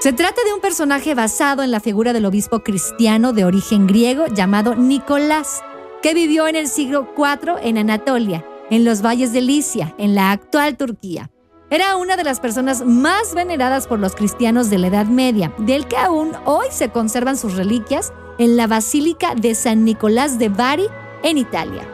Se 0.00 0.12
trata 0.12 0.42
de 0.44 0.52
un 0.52 0.60
personaje 0.60 1.14
basado 1.14 1.62
en 1.62 1.70
la 1.70 1.78
figura 1.78 2.12
del 2.12 2.24
obispo 2.24 2.60
cristiano 2.60 3.32
de 3.32 3.44
origen 3.44 3.86
griego 3.86 4.26
llamado 4.26 4.74
Nicolás, 4.74 5.62
que 6.02 6.14
vivió 6.14 6.48
en 6.48 6.56
el 6.56 6.66
siglo 6.68 7.08
IV 7.16 7.58
en 7.62 7.78
Anatolia, 7.78 8.44
en 8.70 8.84
los 8.84 9.02
valles 9.02 9.32
de 9.32 9.42
Licia, 9.42 9.94
en 9.98 10.14
la 10.14 10.32
actual 10.32 10.76
Turquía. 10.76 11.30
Era 11.72 11.96
una 11.96 12.16
de 12.16 12.22
las 12.24 12.38
personas 12.38 12.84
más 12.84 13.34
veneradas 13.34 13.86
por 13.86 13.98
los 13.98 14.14
cristianos 14.14 14.68
de 14.68 14.76
la 14.76 14.88
Edad 14.88 15.06
Media, 15.06 15.54
del 15.56 15.88
que 15.88 15.96
aún 15.96 16.32
hoy 16.44 16.66
se 16.70 16.90
conservan 16.90 17.38
sus 17.38 17.54
reliquias 17.54 18.12
en 18.36 18.58
la 18.58 18.66
Basílica 18.66 19.34
de 19.34 19.54
San 19.54 19.82
Nicolás 19.82 20.38
de 20.38 20.50
Bari, 20.50 20.84
en 21.22 21.38
Italia. 21.38 21.88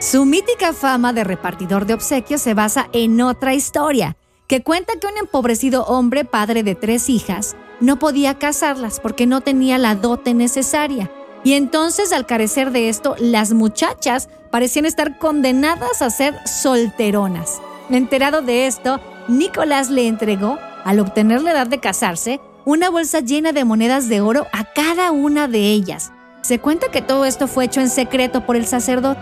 Su 0.00 0.26
mítica 0.26 0.74
fama 0.74 1.14
de 1.14 1.24
repartidor 1.24 1.86
de 1.86 1.94
obsequios 1.94 2.42
se 2.42 2.52
basa 2.52 2.90
en 2.92 3.18
otra 3.22 3.54
historia, 3.54 4.18
que 4.48 4.62
cuenta 4.62 4.92
que 5.00 5.06
un 5.06 5.16
empobrecido 5.16 5.86
hombre, 5.86 6.26
padre 6.26 6.62
de 6.62 6.74
tres 6.74 7.08
hijas, 7.08 7.56
no 7.80 7.98
podía 7.98 8.38
casarlas 8.38 9.00
porque 9.00 9.26
no 9.26 9.40
tenía 9.40 9.78
la 9.78 9.94
dote 9.94 10.34
necesaria 10.34 11.10
y 11.42 11.54
entonces, 11.54 12.12
al 12.12 12.26
carecer 12.26 12.70
de 12.70 12.90
esto, 12.90 13.16
las 13.18 13.54
muchachas 13.54 14.28
parecían 14.50 14.84
estar 14.84 15.18
condenadas 15.18 16.02
a 16.02 16.10
ser 16.10 16.34
solteronas. 16.46 17.62
Enterado 17.90 18.40
de 18.40 18.66
esto, 18.66 19.00
Nicolás 19.28 19.90
le 19.90 20.08
entregó, 20.08 20.58
al 20.84 21.00
obtener 21.00 21.42
la 21.42 21.52
edad 21.52 21.66
de 21.66 21.80
casarse, 21.80 22.40
una 22.64 22.88
bolsa 22.88 23.20
llena 23.20 23.52
de 23.52 23.64
monedas 23.64 24.08
de 24.08 24.20
oro 24.20 24.46
a 24.52 24.64
cada 24.72 25.10
una 25.10 25.48
de 25.48 25.70
ellas. 25.70 26.12
Se 26.42 26.58
cuenta 26.58 26.90
que 26.90 27.02
todo 27.02 27.24
esto 27.24 27.46
fue 27.46 27.66
hecho 27.66 27.80
en 27.80 27.90
secreto 27.90 28.46
por 28.46 28.56
el 28.56 28.66
sacerdote. 28.66 29.20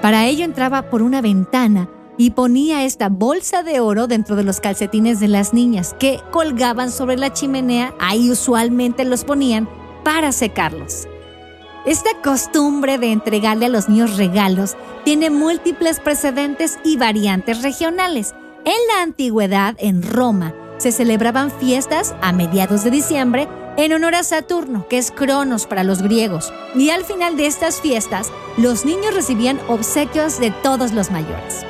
Para 0.00 0.26
ello 0.26 0.44
entraba 0.44 0.90
por 0.90 1.02
una 1.02 1.20
ventana 1.20 1.88
y 2.16 2.30
ponía 2.30 2.84
esta 2.84 3.08
bolsa 3.08 3.62
de 3.62 3.80
oro 3.80 4.06
dentro 4.06 4.36
de 4.36 4.44
los 4.44 4.60
calcetines 4.60 5.20
de 5.20 5.28
las 5.28 5.52
niñas 5.52 5.94
que 5.98 6.20
colgaban 6.30 6.90
sobre 6.90 7.16
la 7.16 7.32
chimenea, 7.32 7.94
ahí 7.98 8.30
usualmente 8.30 9.04
los 9.04 9.24
ponían 9.24 9.68
para 10.04 10.32
secarlos. 10.32 11.08
Esta 11.86 12.10
costumbre 12.20 12.98
de 12.98 13.12
entregarle 13.12 13.66
a 13.66 13.68
los 13.68 13.88
niños 13.88 14.16
regalos 14.16 14.76
tiene 15.04 15.30
múltiples 15.30 16.00
precedentes 16.00 16.80
y 16.82 16.96
variantes 16.96 17.62
regionales. 17.62 18.34
En 18.64 18.74
la 18.88 19.02
antigüedad, 19.02 19.76
en 19.78 20.02
Roma, 20.02 20.52
se 20.78 20.90
celebraban 20.90 21.52
fiestas 21.52 22.16
a 22.22 22.32
mediados 22.32 22.82
de 22.82 22.90
diciembre 22.90 23.46
en 23.76 23.92
honor 23.92 24.16
a 24.16 24.24
Saturno, 24.24 24.88
que 24.88 24.98
es 24.98 25.12
Cronos 25.12 25.68
para 25.68 25.84
los 25.84 26.02
griegos. 26.02 26.52
Y 26.74 26.90
al 26.90 27.04
final 27.04 27.36
de 27.36 27.46
estas 27.46 27.80
fiestas, 27.80 28.32
los 28.56 28.84
niños 28.84 29.14
recibían 29.14 29.60
obsequios 29.68 30.40
de 30.40 30.50
todos 30.50 30.90
los 30.90 31.12
mayores. 31.12 31.64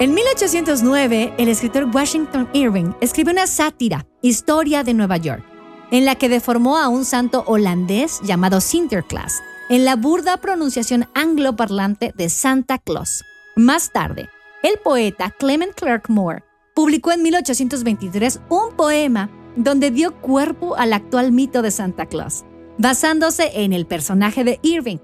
En 0.00 0.12
1809, 0.12 1.32
el 1.38 1.48
escritor 1.48 1.88
Washington 1.90 2.46
Irving 2.52 2.92
escribió 3.00 3.32
una 3.32 3.46
sátira, 3.46 4.04
Historia 4.20 4.84
de 4.84 4.92
Nueva 4.92 5.16
York 5.16 5.53
en 5.94 6.04
la 6.04 6.16
que 6.16 6.28
deformó 6.28 6.76
a 6.76 6.88
un 6.88 7.04
santo 7.04 7.44
holandés 7.46 8.20
llamado 8.24 8.60
Sinterklaas, 8.60 9.44
en 9.68 9.84
la 9.84 9.94
burda 9.94 10.38
pronunciación 10.38 11.06
angloparlante 11.14 12.12
de 12.16 12.30
Santa 12.30 12.78
Claus. 12.78 13.22
Más 13.54 13.92
tarde, 13.92 14.28
el 14.64 14.76
poeta 14.78 15.30
Clement 15.30 15.72
Clark 15.72 16.10
Moore 16.10 16.42
publicó 16.74 17.12
en 17.12 17.22
1823 17.22 18.40
un 18.48 18.74
poema 18.76 19.30
donde 19.54 19.92
dio 19.92 20.20
cuerpo 20.20 20.74
al 20.74 20.94
actual 20.94 21.30
mito 21.30 21.62
de 21.62 21.70
Santa 21.70 22.06
Claus, 22.06 22.44
basándose 22.76 23.62
en 23.62 23.72
el 23.72 23.86
personaje 23.86 24.42
de 24.42 24.58
Irving. 24.62 24.98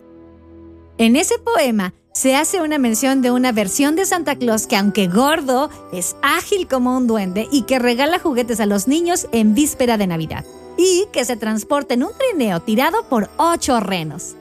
En 0.99 1.15
ese 1.15 1.39
poema 1.39 1.95
se 2.13 2.35
hace 2.35 2.61
una 2.63 2.79
mención 2.79 3.23
de 3.23 3.31
una 3.31 3.53
versión 3.53 3.95
de 3.95 4.07
Santa 4.07 4.35
Claus 4.35 4.67
que 4.67 4.77
aunque 4.77 5.07
gordo, 5.07 5.71
es 5.93 6.17
ágil 6.21 6.67
como 6.67 6.97
un 6.97 7.07
duende 7.07 7.47
y 7.53 7.63
que 7.63 7.79
regala 7.79 8.19
juguetes 8.19 8.59
a 8.59 8.67
los 8.67 8.89
niños 8.89 9.29
en 9.31 9.55
víspera 9.55 9.97
de 9.97 10.09
Navidad 10.09 10.45
y 10.77 11.07
que 11.13 11.25
se 11.25 11.37
transporte 11.37 11.95
en 11.95 12.05
un 12.05 12.13
trineo 12.17 12.61
tirado 12.61 13.05
por 13.05 13.31
ocho 13.37 13.81
renos. 13.81 14.37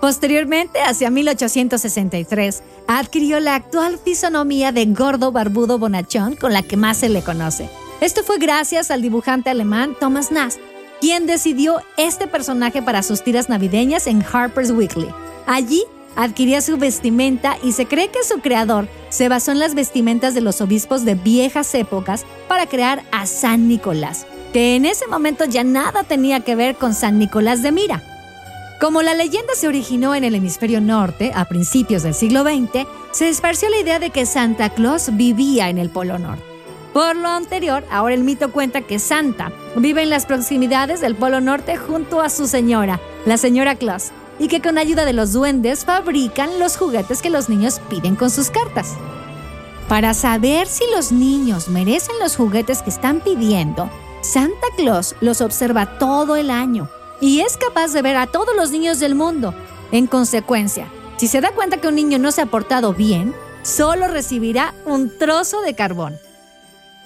Posteriormente, 0.00 0.82
hacia 0.82 1.10
1863, 1.10 2.62
adquirió 2.86 3.40
la 3.40 3.54
actual 3.54 3.98
fisonomía 3.98 4.70
de 4.70 4.84
gordo 4.86 5.32
barbudo 5.32 5.78
bonachón 5.78 6.36
con 6.36 6.52
la 6.52 6.62
que 6.62 6.76
más 6.76 6.98
se 6.98 7.08
le 7.08 7.22
conoce. 7.22 7.70
Esto 8.00 8.22
fue 8.22 8.38
gracias 8.38 8.90
al 8.90 9.00
dibujante 9.00 9.48
alemán 9.48 9.96
Thomas 9.98 10.30
Nast, 10.30 10.58
quien 11.00 11.26
decidió 11.26 11.80
este 11.96 12.26
personaje 12.26 12.82
para 12.82 13.02
sus 13.02 13.24
tiras 13.24 13.48
navideñas 13.48 14.06
en 14.06 14.22
Harper's 14.22 14.72
Weekly. 14.72 15.08
Allí 15.46 15.82
adquiría 16.16 16.60
su 16.60 16.76
vestimenta 16.76 17.56
y 17.62 17.72
se 17.72 17.86
cree 17.86 18.08
que 18.08 18.24
su 18.24 18.40
creador 18.40 18.88
se 19.08 19.28
basó 19.28 19.52
en 19.52 19.58
las 19.58 19.74
vestimentas 19.74 20.34
de 20.34 20.40
los 20.40 20.60
obispos 20.60 21.04
de 21.04 21.14
viejas 21.14 21.74
épocas 21.74 22.24
para 22.48 22.66
crear 22.66 23.02
a 23.12 23.26
San 23.26 23.68
Nicolás, 23.68 24.26
que 24.54 24.76
en 24.76 24.84
ese 24.84 25.08
momento 25.08 25.44
ya 25.46 25.64
nada 25.64 26.04
tenía 26.04 26.38
que 26.38 26.54
ver 26.54 26.76
con 26.76 26.94
San 26.94 27.18
Nicolás 27.18 27.60
de 27.60 27.72
Mira. 27.72 28.04
Como 28.80 29.02
la 29.02 29.12
leyenda 29.12 29.52
se 29.56 29.66
originó 29.66 30.14
en 30.14 30.22
el 30.22 30.36
hemisferio 30.36 30.80
norte 30.80 31.32
a 31.34 31.44
principios 31.46 32.04
del 32.04 32.14
siglo 32.14 32.44
XX, 32.44 32.86
se 33.10 33.28
esparció 33.28 33.68
la 33.68 33.80
idea 33.80 33.98
de 33.98 34.10
que 34.10 34.26
Santa 34.26 34.70
Claus 34.70 35.08
vivía 35.16 35.70
en 35.70 35.78
el 35.78 35.90
Polo 35.90 36.20
Norte. 36.20 36.44
Por 36.92 37.16
lo 37.16 37.30
anterior, 37.30 37.84
ahora 37.90 38.14
el 38.14 38.22
mito 38.22 38.52
cuenta 38.52 38.82
que 38.82 39.00
Santa 39.00 39.50
vive 39.74 40.04
en 40.04 40.10
las 40.10 40.24
proximidades 40.24 41.00
del 41.00 41.16
Polo 41.16 41.40
Norte 41.40 41.76
junto 41.76 42.20
a 42.20 42.30
su 42.30 42.46
señora, 42.46 43.00
la 43.26 43.38
señora 43.38 43.74
Claus, 43.74 44.12
y 44.38 44.46
que 44.46 44.62
con 44.62 44.78
ayuda 44.78 45.04
de 45.04 45.14
los 45.14 45.32
duendes 45.32 45.84
fabrican 45.84 46.60
los 46.60 46.76
juguetes 46.76 47.22
que 47.22 47.30
los 47.30 47.48
niños 47.48 47.80
piden 47.90 48.14
con 48.14 48.30
sus 48.30 48.50
cartas. 48.50 48.94
Para 49.88 50.14
saber 50.14 50.68
si 50.68 50.84
los 50.94 51.10
niños 51.10 51.68
merecen 51.68 52.14
los 52.20 52.36
juguetes 52.36 52.82
que 52.82 52.90
están 52.90 53.20
pidiendo, 53.20 53.90
Santa 54.24 54.68
Claus 54.74 55.14
los 55.20 55.42
observa 55.42 55.98
todo 55.98 56.36
el 56.36 56.50
año 56.50 56.88
y 57.20 57.40
es 57.40 57.58
capaz 57.58 57.92
de 57.92 58.00
ver 58.00 58.16
a 58.16 58.26
todos 58.26 58.56
los 58.56 58.70
niños 58.70 58.98
del 58.98 59.14
mundo. 59.14 59.54
En 59.92 60.06
consecuencia, 60.06 60.88
si 61.18 61.28
se 61.28 61.42
da 61.42 61.52
cuenta 61.52 61.76
que 61.76 61.88
un 61.88 61.94
niño 61.94 62.18
no 62.18 62.32
se 62.32 62.40
ha 62.40 62.46
portado 62.46 62.94
bien, 62.94 63.34
solo 63.62 64.08
recibirá 64.08 64.72
un 64.86 65.16
trozo 65.18 65.60
de 65.60 65.74
carbón. 65.74 66.16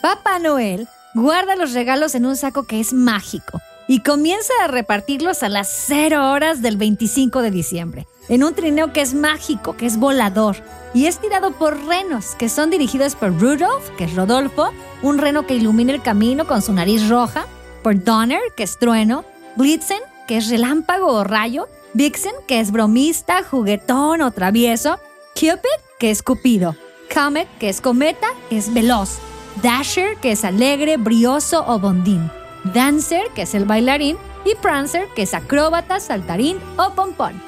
Papá 0.01 0.39
Noel 0.39 0.87
guarda 1.13 1.57
los 1.57 1.73
regalos 1.73 2.15
en 2.15 2.25
un 2.25 2.37
saco 2.37 2.69
que 2.69 2.79
es 2.79 2.93
mágico 2.93 3.61
y 3.89 4.05
comienza 4.05 4.53
a 4.63 4.69
repartirlos 4.69 5.43
a 5.43 5.49
las 5.49 5.69
0 5.89 6.31
horas 6.31 6.63
del 6.63 6.77
25 6.77 7.43
de 7.43 7.51
diciembre, 7.51 8.07
en 8.29 8.45
un 8.45 8.55
trineo 8.55 8.93
que 8.93 9.01
es 9.01 9.15
mágico, 9.15 9.77
que 9.77 9.87
es 9.87 9.99
volador, 9.99 10.57
y 10.95 11.07
es 11.07 11.19
tirado 11.19 11.53
por 11.53 11.87
renos, 11.87 12.35
que 12.37 12.49
son 12.49 12.71
dirigidos 12.71 13.15
por 13.15 13.39
Rudolph, 13.39 13.89
que 13.97 14.05
es 14.05 14.15
Rodolfo, 14.15 14.71
un 15.03 15.19
reno 15.19 15.47
que 15.47 15.55
ilumina 15.55 15.93
el 15.93 16.03
camino 16.03 16.47
con 16.47 16.63
su 16.63 16.73
nariz 16.73 17.09
roja, 17.09 17.47
por 17.83 18.03
Donner, 18.03 18.41
que 18.57 18.65
es 18.65 18.79
trueno, 18.79 19.25
Blitzen, 19.57 20.01
que 20.27 20.39
es 20.39 20.49
relámpago 20.49 21.13
o 21.13 21.25
rayo, 21.25 21.69
Vixen, 21.95 22.35
que 22.47 22.61
es 22.61 22.71
bromista, 22.71 23.43
juguetón 23.43 24.21
o 24.21 24.31
travieso, 24.31 24.99
Cupid, 25.35 25.83
que 25.99 26.11
es 26.11 26.23
cupido, 26.23 26.77
Comet, 27.13 27.49
que 27.59 27.69
es 27.69 27.81
cometa, 27.81 28.29
es 28.51 28.73
veloz, 28.73 29.19
Dasher, 29.63 30.17
que 30.19 30.33
es 30.33 30.45
alegre, 30.45 30.97
brioso 30.99 31.65
o 31.67 31.79
bondín. 31.79 32.31
Dancer, 32.75 33.23
que 33.35 33.43
es 33.43 33.55
el 33.55 33.65
bailarín, 33.65 34.17
y 34.45 34.55
Prancer, 34.57 35.09
que 35.17 35.23
es 35.23 35.35
acróbata, 35.35 36.01
saltarín 36.01 36.59
o 36.77 36.91
pompón. 36.91 37.48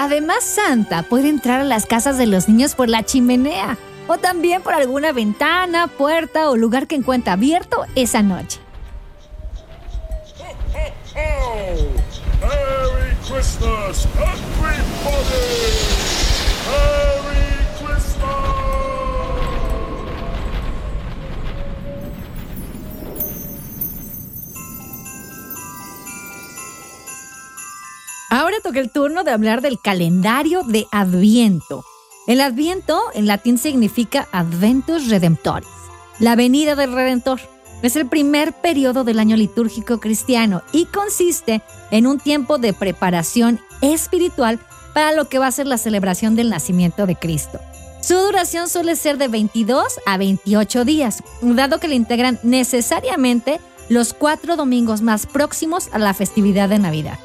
Además, 0.00 0.44
Santa 0.44 1.02
puede 1.02 1.28
entrar 1.28 1.60
a 1.60 1.64
las 1.64 1.84
casas 1.84 2.18
de 2.18 2.28
los 2.28 2.48
niños 2.48 2.76
por 2.76 2.88
la 2.88 3.02
chimenea. 3.02 3.76
o 4.06 4.16
también 4.16 4.62
por 4.62 4.72
alguna 4.72 5.10
ventana, 5.12 5.88
puerta 5.88 6.48
o 6.50 6.56
lugar 6.56 6.86
que 6.86 6.94
encuentre 6.94 7.32
abierto 7.32 7.84
esa 7.96 8.22
noche. 8.22 8.60
Merry 12.40 13.16
Christmas, 13.26 14.06
el 28.78 28.90
turno 28.90 29.24
de 29.24 29.30
hablar 29.30 29.60
del 29.60 29.80
calendario 29.80 30.62
de 30.62 30.86
Adviento. 30.92 31.84
El 32.26 32.40
Adviento 32.40 33.00
en 33.14 33.26
latín 33.26 33.58
significa 33.58 34.28
Adventus 34.32 35.08
Redemptoris, 35.08 35.68
la 36.18 36.36
venida 36.36 36.74
del 36.74 36.92
Redentor. 36.92 37.40
Es 37.82 37.96
el 37.96 38.06
primer 38.06 38.52
periodo 38.52 39.04
del 39.04 39.18
año 39.18 39.36
litúrgico 39.36 39.98
cristiano 39.98 40.62
y 40.72 40.86
consiste 40.86 41.62
en 41.90 42.06
un 42.06 42.18
tiempo 42.18 42.58
de 42.58 42.72
preparación 42.72 43.60
espiritual 43.80 44.58
para 44.94 45.12
lo 45.12 45.28
que 45.28 45.38
va 45.38 45.46
a 45.46 45.52
ser 45.52 45.66
la 45.66 45.78
celebración 45.78 46.36
del 46.36 46.50
nacimiento 46.50 47.06
de 47.06 47.16
Cristo. 47.16 47.60
Su 48.00 48.14
duración 48.14 48.68
suele 48.68 48.96
ser 48.96 49.18
de 49.18 49.28
22 49.28 50.00
a 50.06 50.16
28 50.18 50.84
días, 50.84 51.22
dado 51.42 51.78
que 51.78 51.88
le 51.88 51.94
integran 51.94 52.38
necesariamente 52.42 53.60
los 53.88 54.12
cuatro 54.12 54.56
domingos 54.56 55.02
más 55.02 55.26
próximos 55.26 55.88
a 55.92 55.98
la 55.98 56.14
festividad 56.14 56.68
de 56.68 56.78
Navidad. 56.78 57.18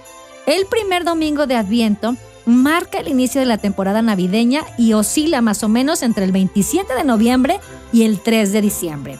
El 0.45 0.65
primer 0.65 1.05
domingo 1.05 1.47
de 1.47 1.55
Adviento 1.55 2.17
marca 2.45 3.00
el 3.00 3.07
inicio 3.07 3.39
de 3.39 3.47
la 3.47 3.57
temporada 3.57 4.01
navideña 4.01 4.65
y 4.77 4.91
oscila 4.91 5.41
más 5.41 5.63
o 5.63 5.69
menos 5.69 6.03
entre 6.03 6.25
el 6.25 6.33
27 6.33 6.93
de 6.93 7.05
noviembre 7.05 7.62
y 7.93 8.03
el 8.03 8.19
3 8.19 8.51
de 8.51 8.62
diciembre. 8.62 9.17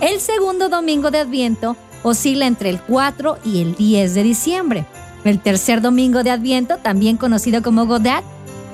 El 0.00 0.20
segundo 0.20 0.68
domingo 0.68 1.10
de 1.10 1.18
Adviento 1.18 1.76
oscila 2.04 2.46
entre 2.46 2.70
el 2.70 2.80
4 2.80 3.38
y 3.44 3.62
el 3.62 3.74
10 3.74 4.14
de 4.14 4.22
diciembre. 4.22 4.86
El 5.24 5.40
tercer 5.40 5.80
domingo 5.80 6.22
de 6.22 6.30
Adviento, 6.30 6.76
también 6.76 7.16
conocido 7.16 7.62
como 7.62 7.86
Godat, 7.86 8.24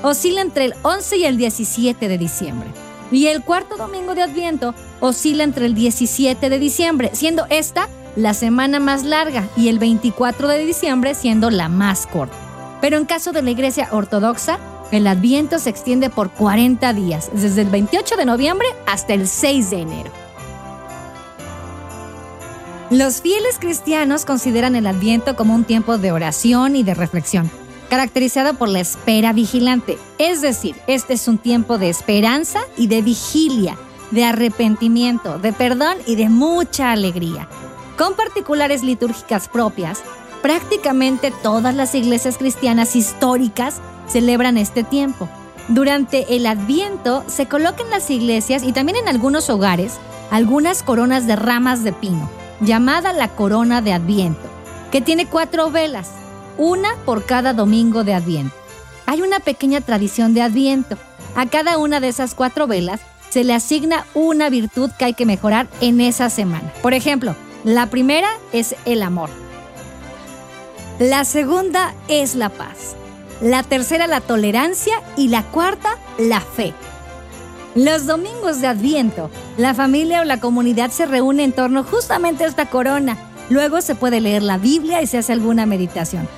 oscila 0.03 0.43
entre 0.43 0.67
el 0.67 0.75
11 0.83 1.17
y 1.17 1.25
el 1.25 1.39
17 1.39 2.09
de 2.09 2.19
diciembre. 2.19 2.69
Y 3.11 3.29
el 3.29 3.43
cuarto 3.43 3.79
domingo 3.79 4.15
de 4.15 4.23
Adviento 4.23 4.75
oscila 5.01 5.45
entre 5.45 5.65
el 5.65 5.75
17 5.75 6.51
de 6.51 6.59
diciembre, 6.59 7.11
siendo 7.15 7.47
esta 7.49 7.89
la 8.17 8.35
semana 8.35 8.81
más 8.81 9.05
larga 9.05 9.45
y 9.57 9.69
el 9.69 9.79
24 9.79 10.49
de 10.49 10.65
diciembre 10.65 11.15
siendo 11.15 11.51
la 11.51 11.69
más 11.69 12.07
corta. 12.07 12.37
Pero 12.81 12.97
en 12.97 13.05
caso 13.05 13.33
de 13.33 13.43
la 13.43 13.51
Iglesia 13.51 13.89
Ortodoxa, 13.93 14.59
el 14.91 15.07
Adviento 15.07 15.59
se 15.59 15.71
extiende 15.71 16.11
por 16.11 16.31
40 16.31 16.93
días, 16.93 17.31
desde 17.33 17.63
el 17.63 17.69
28 17.69 18.17
de 18.17 18.25
noviembre 18.25 18.67
hasta 18.87 19.15
el 19.15 19.29
6 19.29 19.71
de 19.71 19.81
enero. 19.81 20.11
Los 22.91 23.21
fieles 23.21 23.59
cristianos 23.59 24.25
consideran 24.25 24.77
el 24.77 24.87
Adviento 24.87 25.35
como 25.35 25.55
un 25.55 25.65
tiempo 25.65 25.99
de 25.99 26.13
oración 26.13 26.77
y 26.77 26.85
de 26.85 26.95
reflexión, 26.95 27.51
caracterizado 27.91 28.55
por 28.55 28.69
la 28.69 28.79
espera 28.79 29.33
vigilante, 29.33 29.99
es 30.19 30.41
decir, 30.41 30.77
este 30.87 31.15
es 31.15 31.27
un 31.27 31.39
tiempo 31.39 31.79
de 31.79 31.89
esperanza 31.89 32.61
y 32.77 32.87
de 32.87 33.03
vigilia, 33.03 33.77
de 34.13 34.25
arrepentimiento, 34.25 35.41
de 35.41 35.53
perdón 35.53 35.97
y 36.07 36.15
de 36.15 36.29
mucha 36.29 36.93
alegría. 36.93 37.49
Con 37.97 38.15
particulares 38.15 38.83
litúrgicas 38.83 39.49
propias, 39.49 40.03
prácticamente 40.43 41.33
todas 41.43 41.75
las 41.75 41.95
iglesias 41.95 42.37
cristianas 42.37 42.95
históricas 42.95 43.81
celebran 44.07 44.59
este 44.59 44.85
tiempo. 44.85 45.29
Durante 45.69 46.37
el 46.37 46.47
Adviento 46.47 47.25
se 47.27 47.47
colocan 47.47 47.87
en 47.87 47.93
las 47.93 48.11
iglesias 48.11 48.63
y 48.63 48.73
también 48.73 48.99
en 48.99 49.09
algunos 49.09 49.49
hogares 49.49 49.95
algunas 50.31 50.83
coronas 50.83 51.27
de 51.27 51.37
ramas 51.37 51.85
de 51.85 51.93
pino, 51.93 52.29
llamada 52.61 53.13
la 53.13 53.29
corona 53.29 53.81
de 53.81 53.95
Adviento, 53.95 54.47
que 54.93 55.01
tiene 55.01 55.27
cuatro 55.27 55.71
velas, 55.71 56.11
una 56.59 56.91
por 57.07 57.25
cada 57.25 57.55
domingo 57.55 58.05
de 58.05 58.13
Adviento. 58.13 58.55
Hay 59.07 59.23
una 59.23 59.41
pequeña 59.41 59.81
tradición 59.81 60.35
de 60.35 60.43
Adviento. 60.43 60.99
A 61.35 61.47
cada 61.47 61.79
una 61.79 62.01
de 62.01 62.09
esas 62.09 62.35
cuatro 62.35 62.67
velas 62.67 63.01
se 63.31 63.45
le 63.45 63.55
asigna 63.55 64.05
una 64.15 64.51
virtud 64.51 64.91
que 64.99 65.07
hay 65.07 65.15
que 65.15 65.27
mejorar 65.27 65.67
en 65.81 66.01
esa 66.01 66.29
semana. 66.29 66.73
Por 66.83 66.93
ejemplo, 66.95 67.37
la 67.67 67.89
primera 67.89 68.29
es 68.53 68.77
el 68.85 69.03
amor. 69.03 69.29
La 71.01 71.25
segunda 71.25 71.95
es 72.07 72.37
la 72.37 72.49
paz. 72.49 72.95
La 73.41 73.65
tercera 73.65 74.07
la 74.07 74.21
tolerancia 74.21 75.03
y 75.17 75.27
la 75.29 75.43
cuarta 75.43 75.97
la 76.17 76.41
fe. 76.41 76.73
Los 77.75 78.07
domingos 78.07 78.61
de 78.61 78.69
Adviento, 78.69 79.33
la 79.59 79.75
familia 79.75 80.21
o 80.21 80.25
la 80.25 80.39
comunidad 80.39 80.93
se 80.93 81.07
reúne 81.07 81.43
en 81.43 81.51
torno 81.51 81.83
justamente 81.83 82.45
a 82.45 82.47
esta 82.47 82.67
corona. 82.67 83.17
Luego 83.51 83.81
se 83.81 83.97
puede 83.97 84.21
leer 84.21 84.45
la 84.45 84.59
Biblia 84.59 85.03
y 85.03 85.09
se 85.09 85.19
hace 85.19 85.33
alguna 85.33 85.67
meditación. 85.67 86.29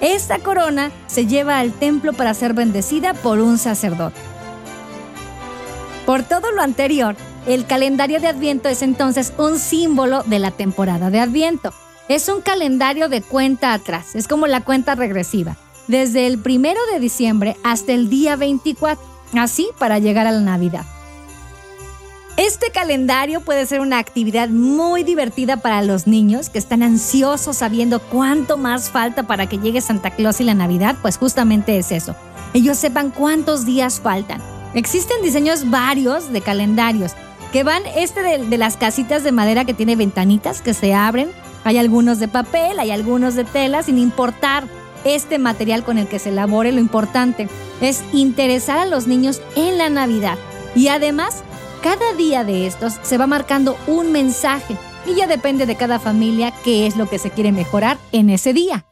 Esta 0.00 0.38
corona 0.38 0.90
se 1.06 1.26
lleva 1.26 1.58
al 1.58 1.74
templo 1.74 2.14
para 2.14 2.32
ser 2.32 2.54
bendecida 2.54 3.12
por 3.12 3.40
un 3.40 3.58
sacerdote. 3.58 4.18
Por 6.06 6.22
todo 6.22 6.50
lo 6.50 6.62
anterior, 6.62 7.14
el 7.48 7.64
calendario 7.64 8.20
de 8.20 8.28
Adviento 8.28 8.68
es 8.68 8.82
entonces 8.82 9.32
un 9.38 9.58
símbolo 9.58 10.22
de 10.24 10.38
la 10.38 10.50
temporada 10.50 11.08
de 11.08 11.18
Adviento. 11.18 11.72
Es 12.06 12.28
un 12.28 12.42
calendario 12.42 13.08
de 13.08 13.22
cuenta 13.22 13.72
atrás, 13.72 14.14
es 14.14 14.28
como 14.28 14.46
la 14.46 14.60
cuenta 14.60 14.94
regresiva, 14.94 15.56
desde 15.86 16.26
el 16.26 16.38
primero 16.38 16.78
de 16.92 17.00
diciembre 17.00 17.56
hasta 17.64 17.92
el 17.92 18.10
día 18.10 18.36
24, 18.36 19.02
así 19.34 19.68
para 19.78 19.98
llegar 19.98 20.26
a 20.26 20.32
la 20.32 20.40
Navidad. 20.40 20.84
Este 22.36 22.70
calendario 22.70 23.40
puede 23.40 23.64
ser 23.64 23.80
una 23.80 23.98
actividad 23.98 24.50
muy 24.50 25.02
divertida 25.02 25.56
para 25.56 25.82
los 25.82 26.06
niños 26.06 26.50
que 26.50 26.58
están 26.58 26.82
ansiosos 26.82 27.56
sabiendo 27.56 27.98
cuánto 27.98 28.58
más 28.58 28.90
falta 28.90 29.22
para 29.22 29.48
que 29.48 29.58
llegue 29.58 29.80
Santa 29.80 30.10
Claus 30.10 30.40
y 30.40 30.44
la 30.44 30.54
Navidad, 30.54 30.96
pues 31.00 31.16
justamente 31.16 31.78
es 31.78 31.92
eso. 31.92 32.14
Ellos 32.52 32.76
sepan 32.76 33.10
cuántos 33.10 33.64
días 33.64 34.00
faltan. 34.00 34.40
Existen 34.74 35.22
diseños 35.22 35.70
varios 35.70 36.30
de 36.30 36.42
calendarios 36.42 37.12
que 37.52 37.64
van 37.64 37.82
este 37.96 38.22
de, 38.22 38.58
las 38.58 38.76
casitas 38.76 39.24
de 39.24 39.32
madera 39.32 39.64
que 39.64 39.74
tiene 39.74 39.96
ventanitas 39.96 40.62
que 40.62 40.74
se 40.74 40.94
abren. 40.94 41.30
Hay 41.64 41.78
algunos 41.78 42.18
de 42.18 42.28
papel, 42.28 42.78
hay 42.78 42.90
algunos 42.90 43.34
de 43.34 43.44
tela, 43.44 43.82
sin 43.82 43.98
importar 43.98 44.64
este 45.04 45.38
material 45.38 45.84
con 45.84 45.98
el 45.98 46.08
que 46.08 46.18
se 46.18 46.30
elabore, 46.30 46.72
lo 46.72 46.80
importante 46.80 47.48
es 47.80 48.02
interesar 48.12 48.78
a 48.78 48.86
los 48.86 49.06
niños 49.06 49.40
en 49.56 49.78
la 49.78 49.88
Navidad. 49.88 50.36
Y 50.74 50.88
además, 50.88 51.42
cada 51.82 52.12
día 52.14 52.44
de 52.44 52.66
estos 52.66 52.94
se 53.02 53.18
va 53.18 53.26
marcando 53.26 53.76
un 53.86 54.12
mensaje 54.12 54.76
y 55.06 55.14
ya 55.14 55.26
depende 55.26 55.66
de 55.66 55.76
cada 55.76 55.98
familia 55.98 56.52
qué 56.64 56.86
es 56.86 56.96
lo 56.96 57.08
que 57.08 57.18
se 57.18 57.30
quiere 57.30 57.52
mejorar 57.52 57.98
en 58.12 58.30
ese 58.30 58.52
día. 58.52 58.84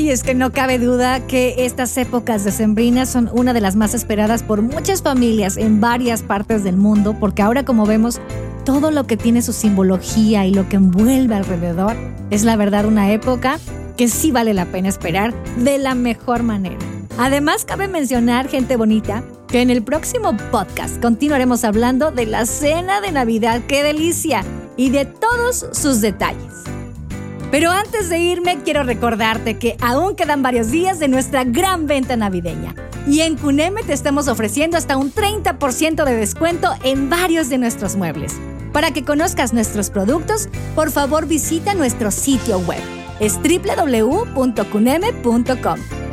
Ay, 0.00 0.08
es 0.08 0.22
que 0.22 0.34
no 0.34 0.50
cabe 0.50 0.78
duda 0.78 1.26
que 1.26 1.66
estas 1.66 1.94
épocas 1.98 2.42
decembrinas 2.42 3.10
son 3.10 3.28
una 3.34 3.52
de 3.52 3.60
las 3.60 3.76
más 3.76 3.92
esperadas 3.92 4.42
por 4.42 4.62
muchas 4.62 5.02
familias 5.02 5.58
en 5.58 5.78
varias 5.78 6.22
partes 6.22 6.64
del 6.64 6.78
mundo, 6.78 7.14
porque 7.20 7.42
ahora 7.42 7.66
como 7.66 7.84
vemos, 7.84 8.18
todo 8.64 8.90
lo 8.92 9.06
que 9.06 9.18
tiene 9.18 9.42
su 9.42 9.52
simbología 9.52 10.46
y 10.46 10.54
lo 10.54 10.66
que 10.70 10.76
envuelve 10.76 11.34
alrededor 11.34 11.96
es 12.30 12.44
la 12.44 12.56
verdad 12.56 12.86
una 12.86 13.12
época 13.12 13.58
que 13.98 14.08
sí 14.08 14.30
vale 14.30 14.54
la 14.54 14.64
pena 14.64 14.88
esperar 14.88 15.34
de 15.58 15.76
la 15.76 15.94
mejor 15.94 16.44
manera. 16.44 16.78
Además, 17.18 17.66
cabe 17.66 17.86
mencionar, 17.86 18.48
gente 18.48 18.76
bonita, 18.76 19.22
que 19.48 19.60
en 19.60 19.68
el 19.68 19.82
próximo 19.82 20.34
podcast 20.50 20.98
continuaremos 21.02 21.62
hablando 21.62 22.10
de 22.10 22.24
la 22.24 22.46
cena 22.46 23.02
de 23.02 23.12
Navidad, 23.12 23.60
qué 23.68 23.82
delicia, 23.82 24.44
y 24.78 24.88
de 24.88 25.04
todos 25.04 25.66
sus 25.72 26.00
detalles. 26.00 26.79
Pero 27.50 27.70
antes 27.70 28.08
de 28.08 28.18
irme, 28.18 28.58
quiero 28.64 28.84
recordarte 28.84 29.58
que 29.58 29.76
aún 29.80 30.14
quedan 30.14 30.42
varios 30.42 30.70
días 30.70 31.00
de 31.00 31.08
nuestra 31.08 31.44
gran 31.44 31.86
venta 31.86 32.16
navideña. 32.16 32.74
Y 33.08 33.20
en 33.22 33.36
Cuneme 33.36 33.82
te 33.82 33.92
estamos 33.92 34.28
ofreciendo 34.28 34.76
hasta 34.76 34.96
un 34.96 35.12
30% 35.12 36.04
de 36.04 36.14
descuento 36.14 36.72
en 36.84 37.10
varios 37.10 37.48
de 37.48 37.58
nuestros 37.58 37.96
muebles. 37.96 38.38
Para 38.72 38.92
que 38.92 39.04
conozcas 39.04 39.52
nuestros 39.52 39.90
productos, 39.90 40.48
por 40.76 40.92
favor 40.92 41.26
visita 41.26 41.74
nuestro 41.74 42.12
sitio 42.12 42.60
web. 42.60 42.80
Es 43.18 43.36
www.cuneme.com. 43.42 44.60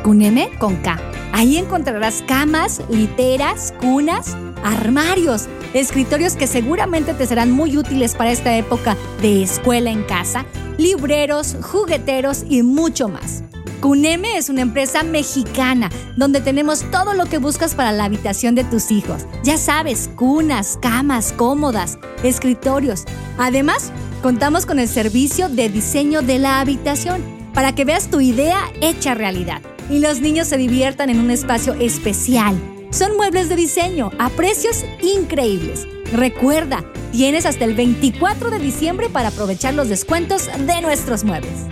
Cuneme 0.02 0.50
con 0.58 0.74
K. 0.76 0.98
Ahí 1.32 1.56
encontrarás 1.56 2.24
camas, 2.26 2.82
literas, 2.90 3.72
cunas, 3.80 4.36
armarios, 4.62 5.46
escritorios 5.74 6.36
que 6.36 6.46
seguramente 6.46 7.14
te 7.14 7.26
serán 7.26 7.50
muy 7.50 7.76
útiles 7.76 8.14
para 8.14 8.30
esta 8.30 8.56
época 8.56 8.96
de 9.20 9.42
escuela 9.42 9.90
en 9.90 10.02
casa 10.02 10.44
libreros, 10.78 11.56
jugueteros 11.60 12.44
y 12.48 12.62
mucho 12.62 13.08
más. 13.08 13.42
Cuneme 13.80 14.38
es 14.38 14.48
una 14.48 14.62
empresa 14.62 15.02
mexicana 15.02 15.90
donde 16.16 16.40
tenemos 16.40 16.82
todo 16.90 17.14
lo 17.14 17.26
que 17.26 17.38
buscas 17.38 17.74
para 17.74 17.92
la 17.92 18.04
habitación 18.04 18.54
de 18.54 18.64
tus 18.64 18.90
hijos. 18.90 19.26
Ya 19.44 19.56
sabes, 19.56 20.10
cunas, 20.16 20.78
camas 20.80 21.32
cómodas, 21.32 21.98
escritorios. 22.24 23.04
Además, 23.38 23.92
contamos 24.22 24.66
con 24.66 24.80
el 24.80 24.88
servicio 24.88 25.48
de 25.48 25.68
diseño 25.68 26.22
de 26.22 26.38
la 26.38 26.60
habitación 26.60 27.22
para 27.54 27.74
que 27.74 27.84
veas 27.84 28.08
tu 28.08 28.20
idea 28.20 28.60
hecha 28.80 29.14
realidad. 29.14 29.60
y 29.90 30.00
los 30.00 30.20
niños 30.20 30.48
se 30.48 30.58
diviertan 30.58 31.08
en 31.08 31.18
un 31.18 31.30
espacio 31.30 31.72
especial. 31.72 32.54
Son 32.90 33.16
muebles 33.16 33.48
de 33.48 33.56
diseño 33.56 34.10
a 34.18 34.30
precios 34.30 34.84
increíbles. 35.02 35.86
Recuerda, 36.12 36.84
tienes 37.12 37.44
hasta 37.44 37.64
el 37.64 37.74
24 37.74 38.50
de 38.50 38.58
diciembre 38.58 39.08
para 39.10 39.28
aprovechar 39.28 39.74
los 39.74 39.88
descuentos 39.88 40.48
de 40.66 40.80
nuestros 40.80 41.22
muebles. 41.22 41.66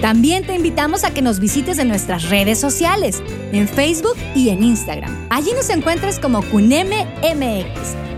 También 0.00 0.46
te 0.46 0.54
invitamos 0.54 1.04
a 1.04 1.12
que 1.12 1.22
nos 1.22 1.40
visites 1.40 1.78
en 1.78 1.88
nuestras 1.88 2.30
redes 2.30 2.58
sociales, 2.58 3.22
en 3.52 3.68
Facebook 3.68 4.16
y 4.34 4.48
en 4.50 4.62
Instagram. 4.62 5.26
Allí 5.28 5.52
nos 5.52 5.68
encuentras 5.70 6.18
como 6.20 6.42
CUNEME. 6.42 7.06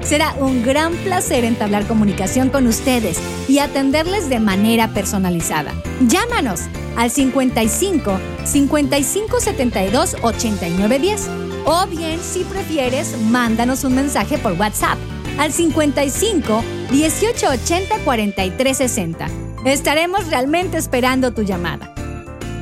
Será 0.03 0.35
un 0.39 0.63
gran 0.63 0.93
placer 0.97 1.45
entablar 1.45 1.87
comunicación 1.87 2.51
con 2.51 2.67
ustedes 2.67 3.19
y 3.49 3.59
atenderles 3.61 4.29
de 4.29 4.41
manera 4.41 4.89
personalizada. 4.89 5.73
Llámanos 6.07 6.61
al 6.97 7.11
55 7.11 8.21
55 8.45 9.41
72 9.41 10.17
89 10.23 10.99
10 10.99 11.52
o 11.65 11.87
bien 11.87 12.21
si 12.21 12.45
prefieres 12.45 13.19
mándanos 13.19 13.85
un 13.85 13.95
mensaje 13.95 14.39
por 14.39 14.53
WhatsApp 14.53 14.99
al 15.39 15.53
55 15.53 16.63
18 16.91 17.49
80 17.49 17.99
43 18.05 18.77
60. 18.77 19.27
Estaremos 19.65 20.27
realmente 20.29 20.77
esperando 20.77 21.33
tu 21.33 21.43
llamada. 21.43 21.93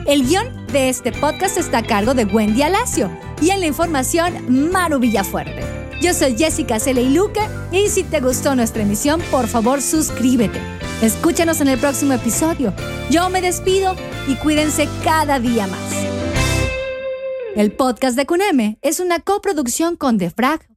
El 0.06 0.26
guion 0.26 0.66
de 0.68 0.88
este 0.88 1.12
podcast 1.12 1.56
está 1.56 1.78
a 1.78 1.82
cargo 1.82 2.14
de 2.14 2.24
Wendy 2.24 2.62
Alacio 2.62 3.10
y 3.40 3.50
en 3.50 3.60
la 3.60 3.66
información 3.66 4.70
Maru 4.70 4.98
Villafuerte. 4.98 5.64
Yo 6.00 6.14
soy 6.14 6.36
Jessica 6.36 6.80
Cele 6.80 7.02
y 7.02 7.18
y 7.72 7.88
si 7.88 8.04
te 8.04 8.20
gustó 8.20 8.54
nuestra 8.54 8.82
emisión, 8.82 9.20
por 9.30 9.46
favor 9.46 9.82
suscríbete. 9.82 10.58
Escúchanos 11.02 11.60
en 11.60 11.68
el 11.68 11.78
próximo 11.78 12.14
episodio. 12.14 12.72
Yo 13.10 13.28
me 13.28 13.42
despido 13.42 13.94
y 14.26 14.34
cuídense 14.36 14.88
cada 15.04 15.38
día 15.38 15.66
más. 15.66 16.09
El 17.56 17.72
podcast 17.72 18.16
de 18.16 18.26
CUNEME 18.26 18.78
es 18.80 19.00
una 19.00 19.18
coproducción 19.20 19.96
con 19.96 20.18
defrag.mx. 20.18 20.70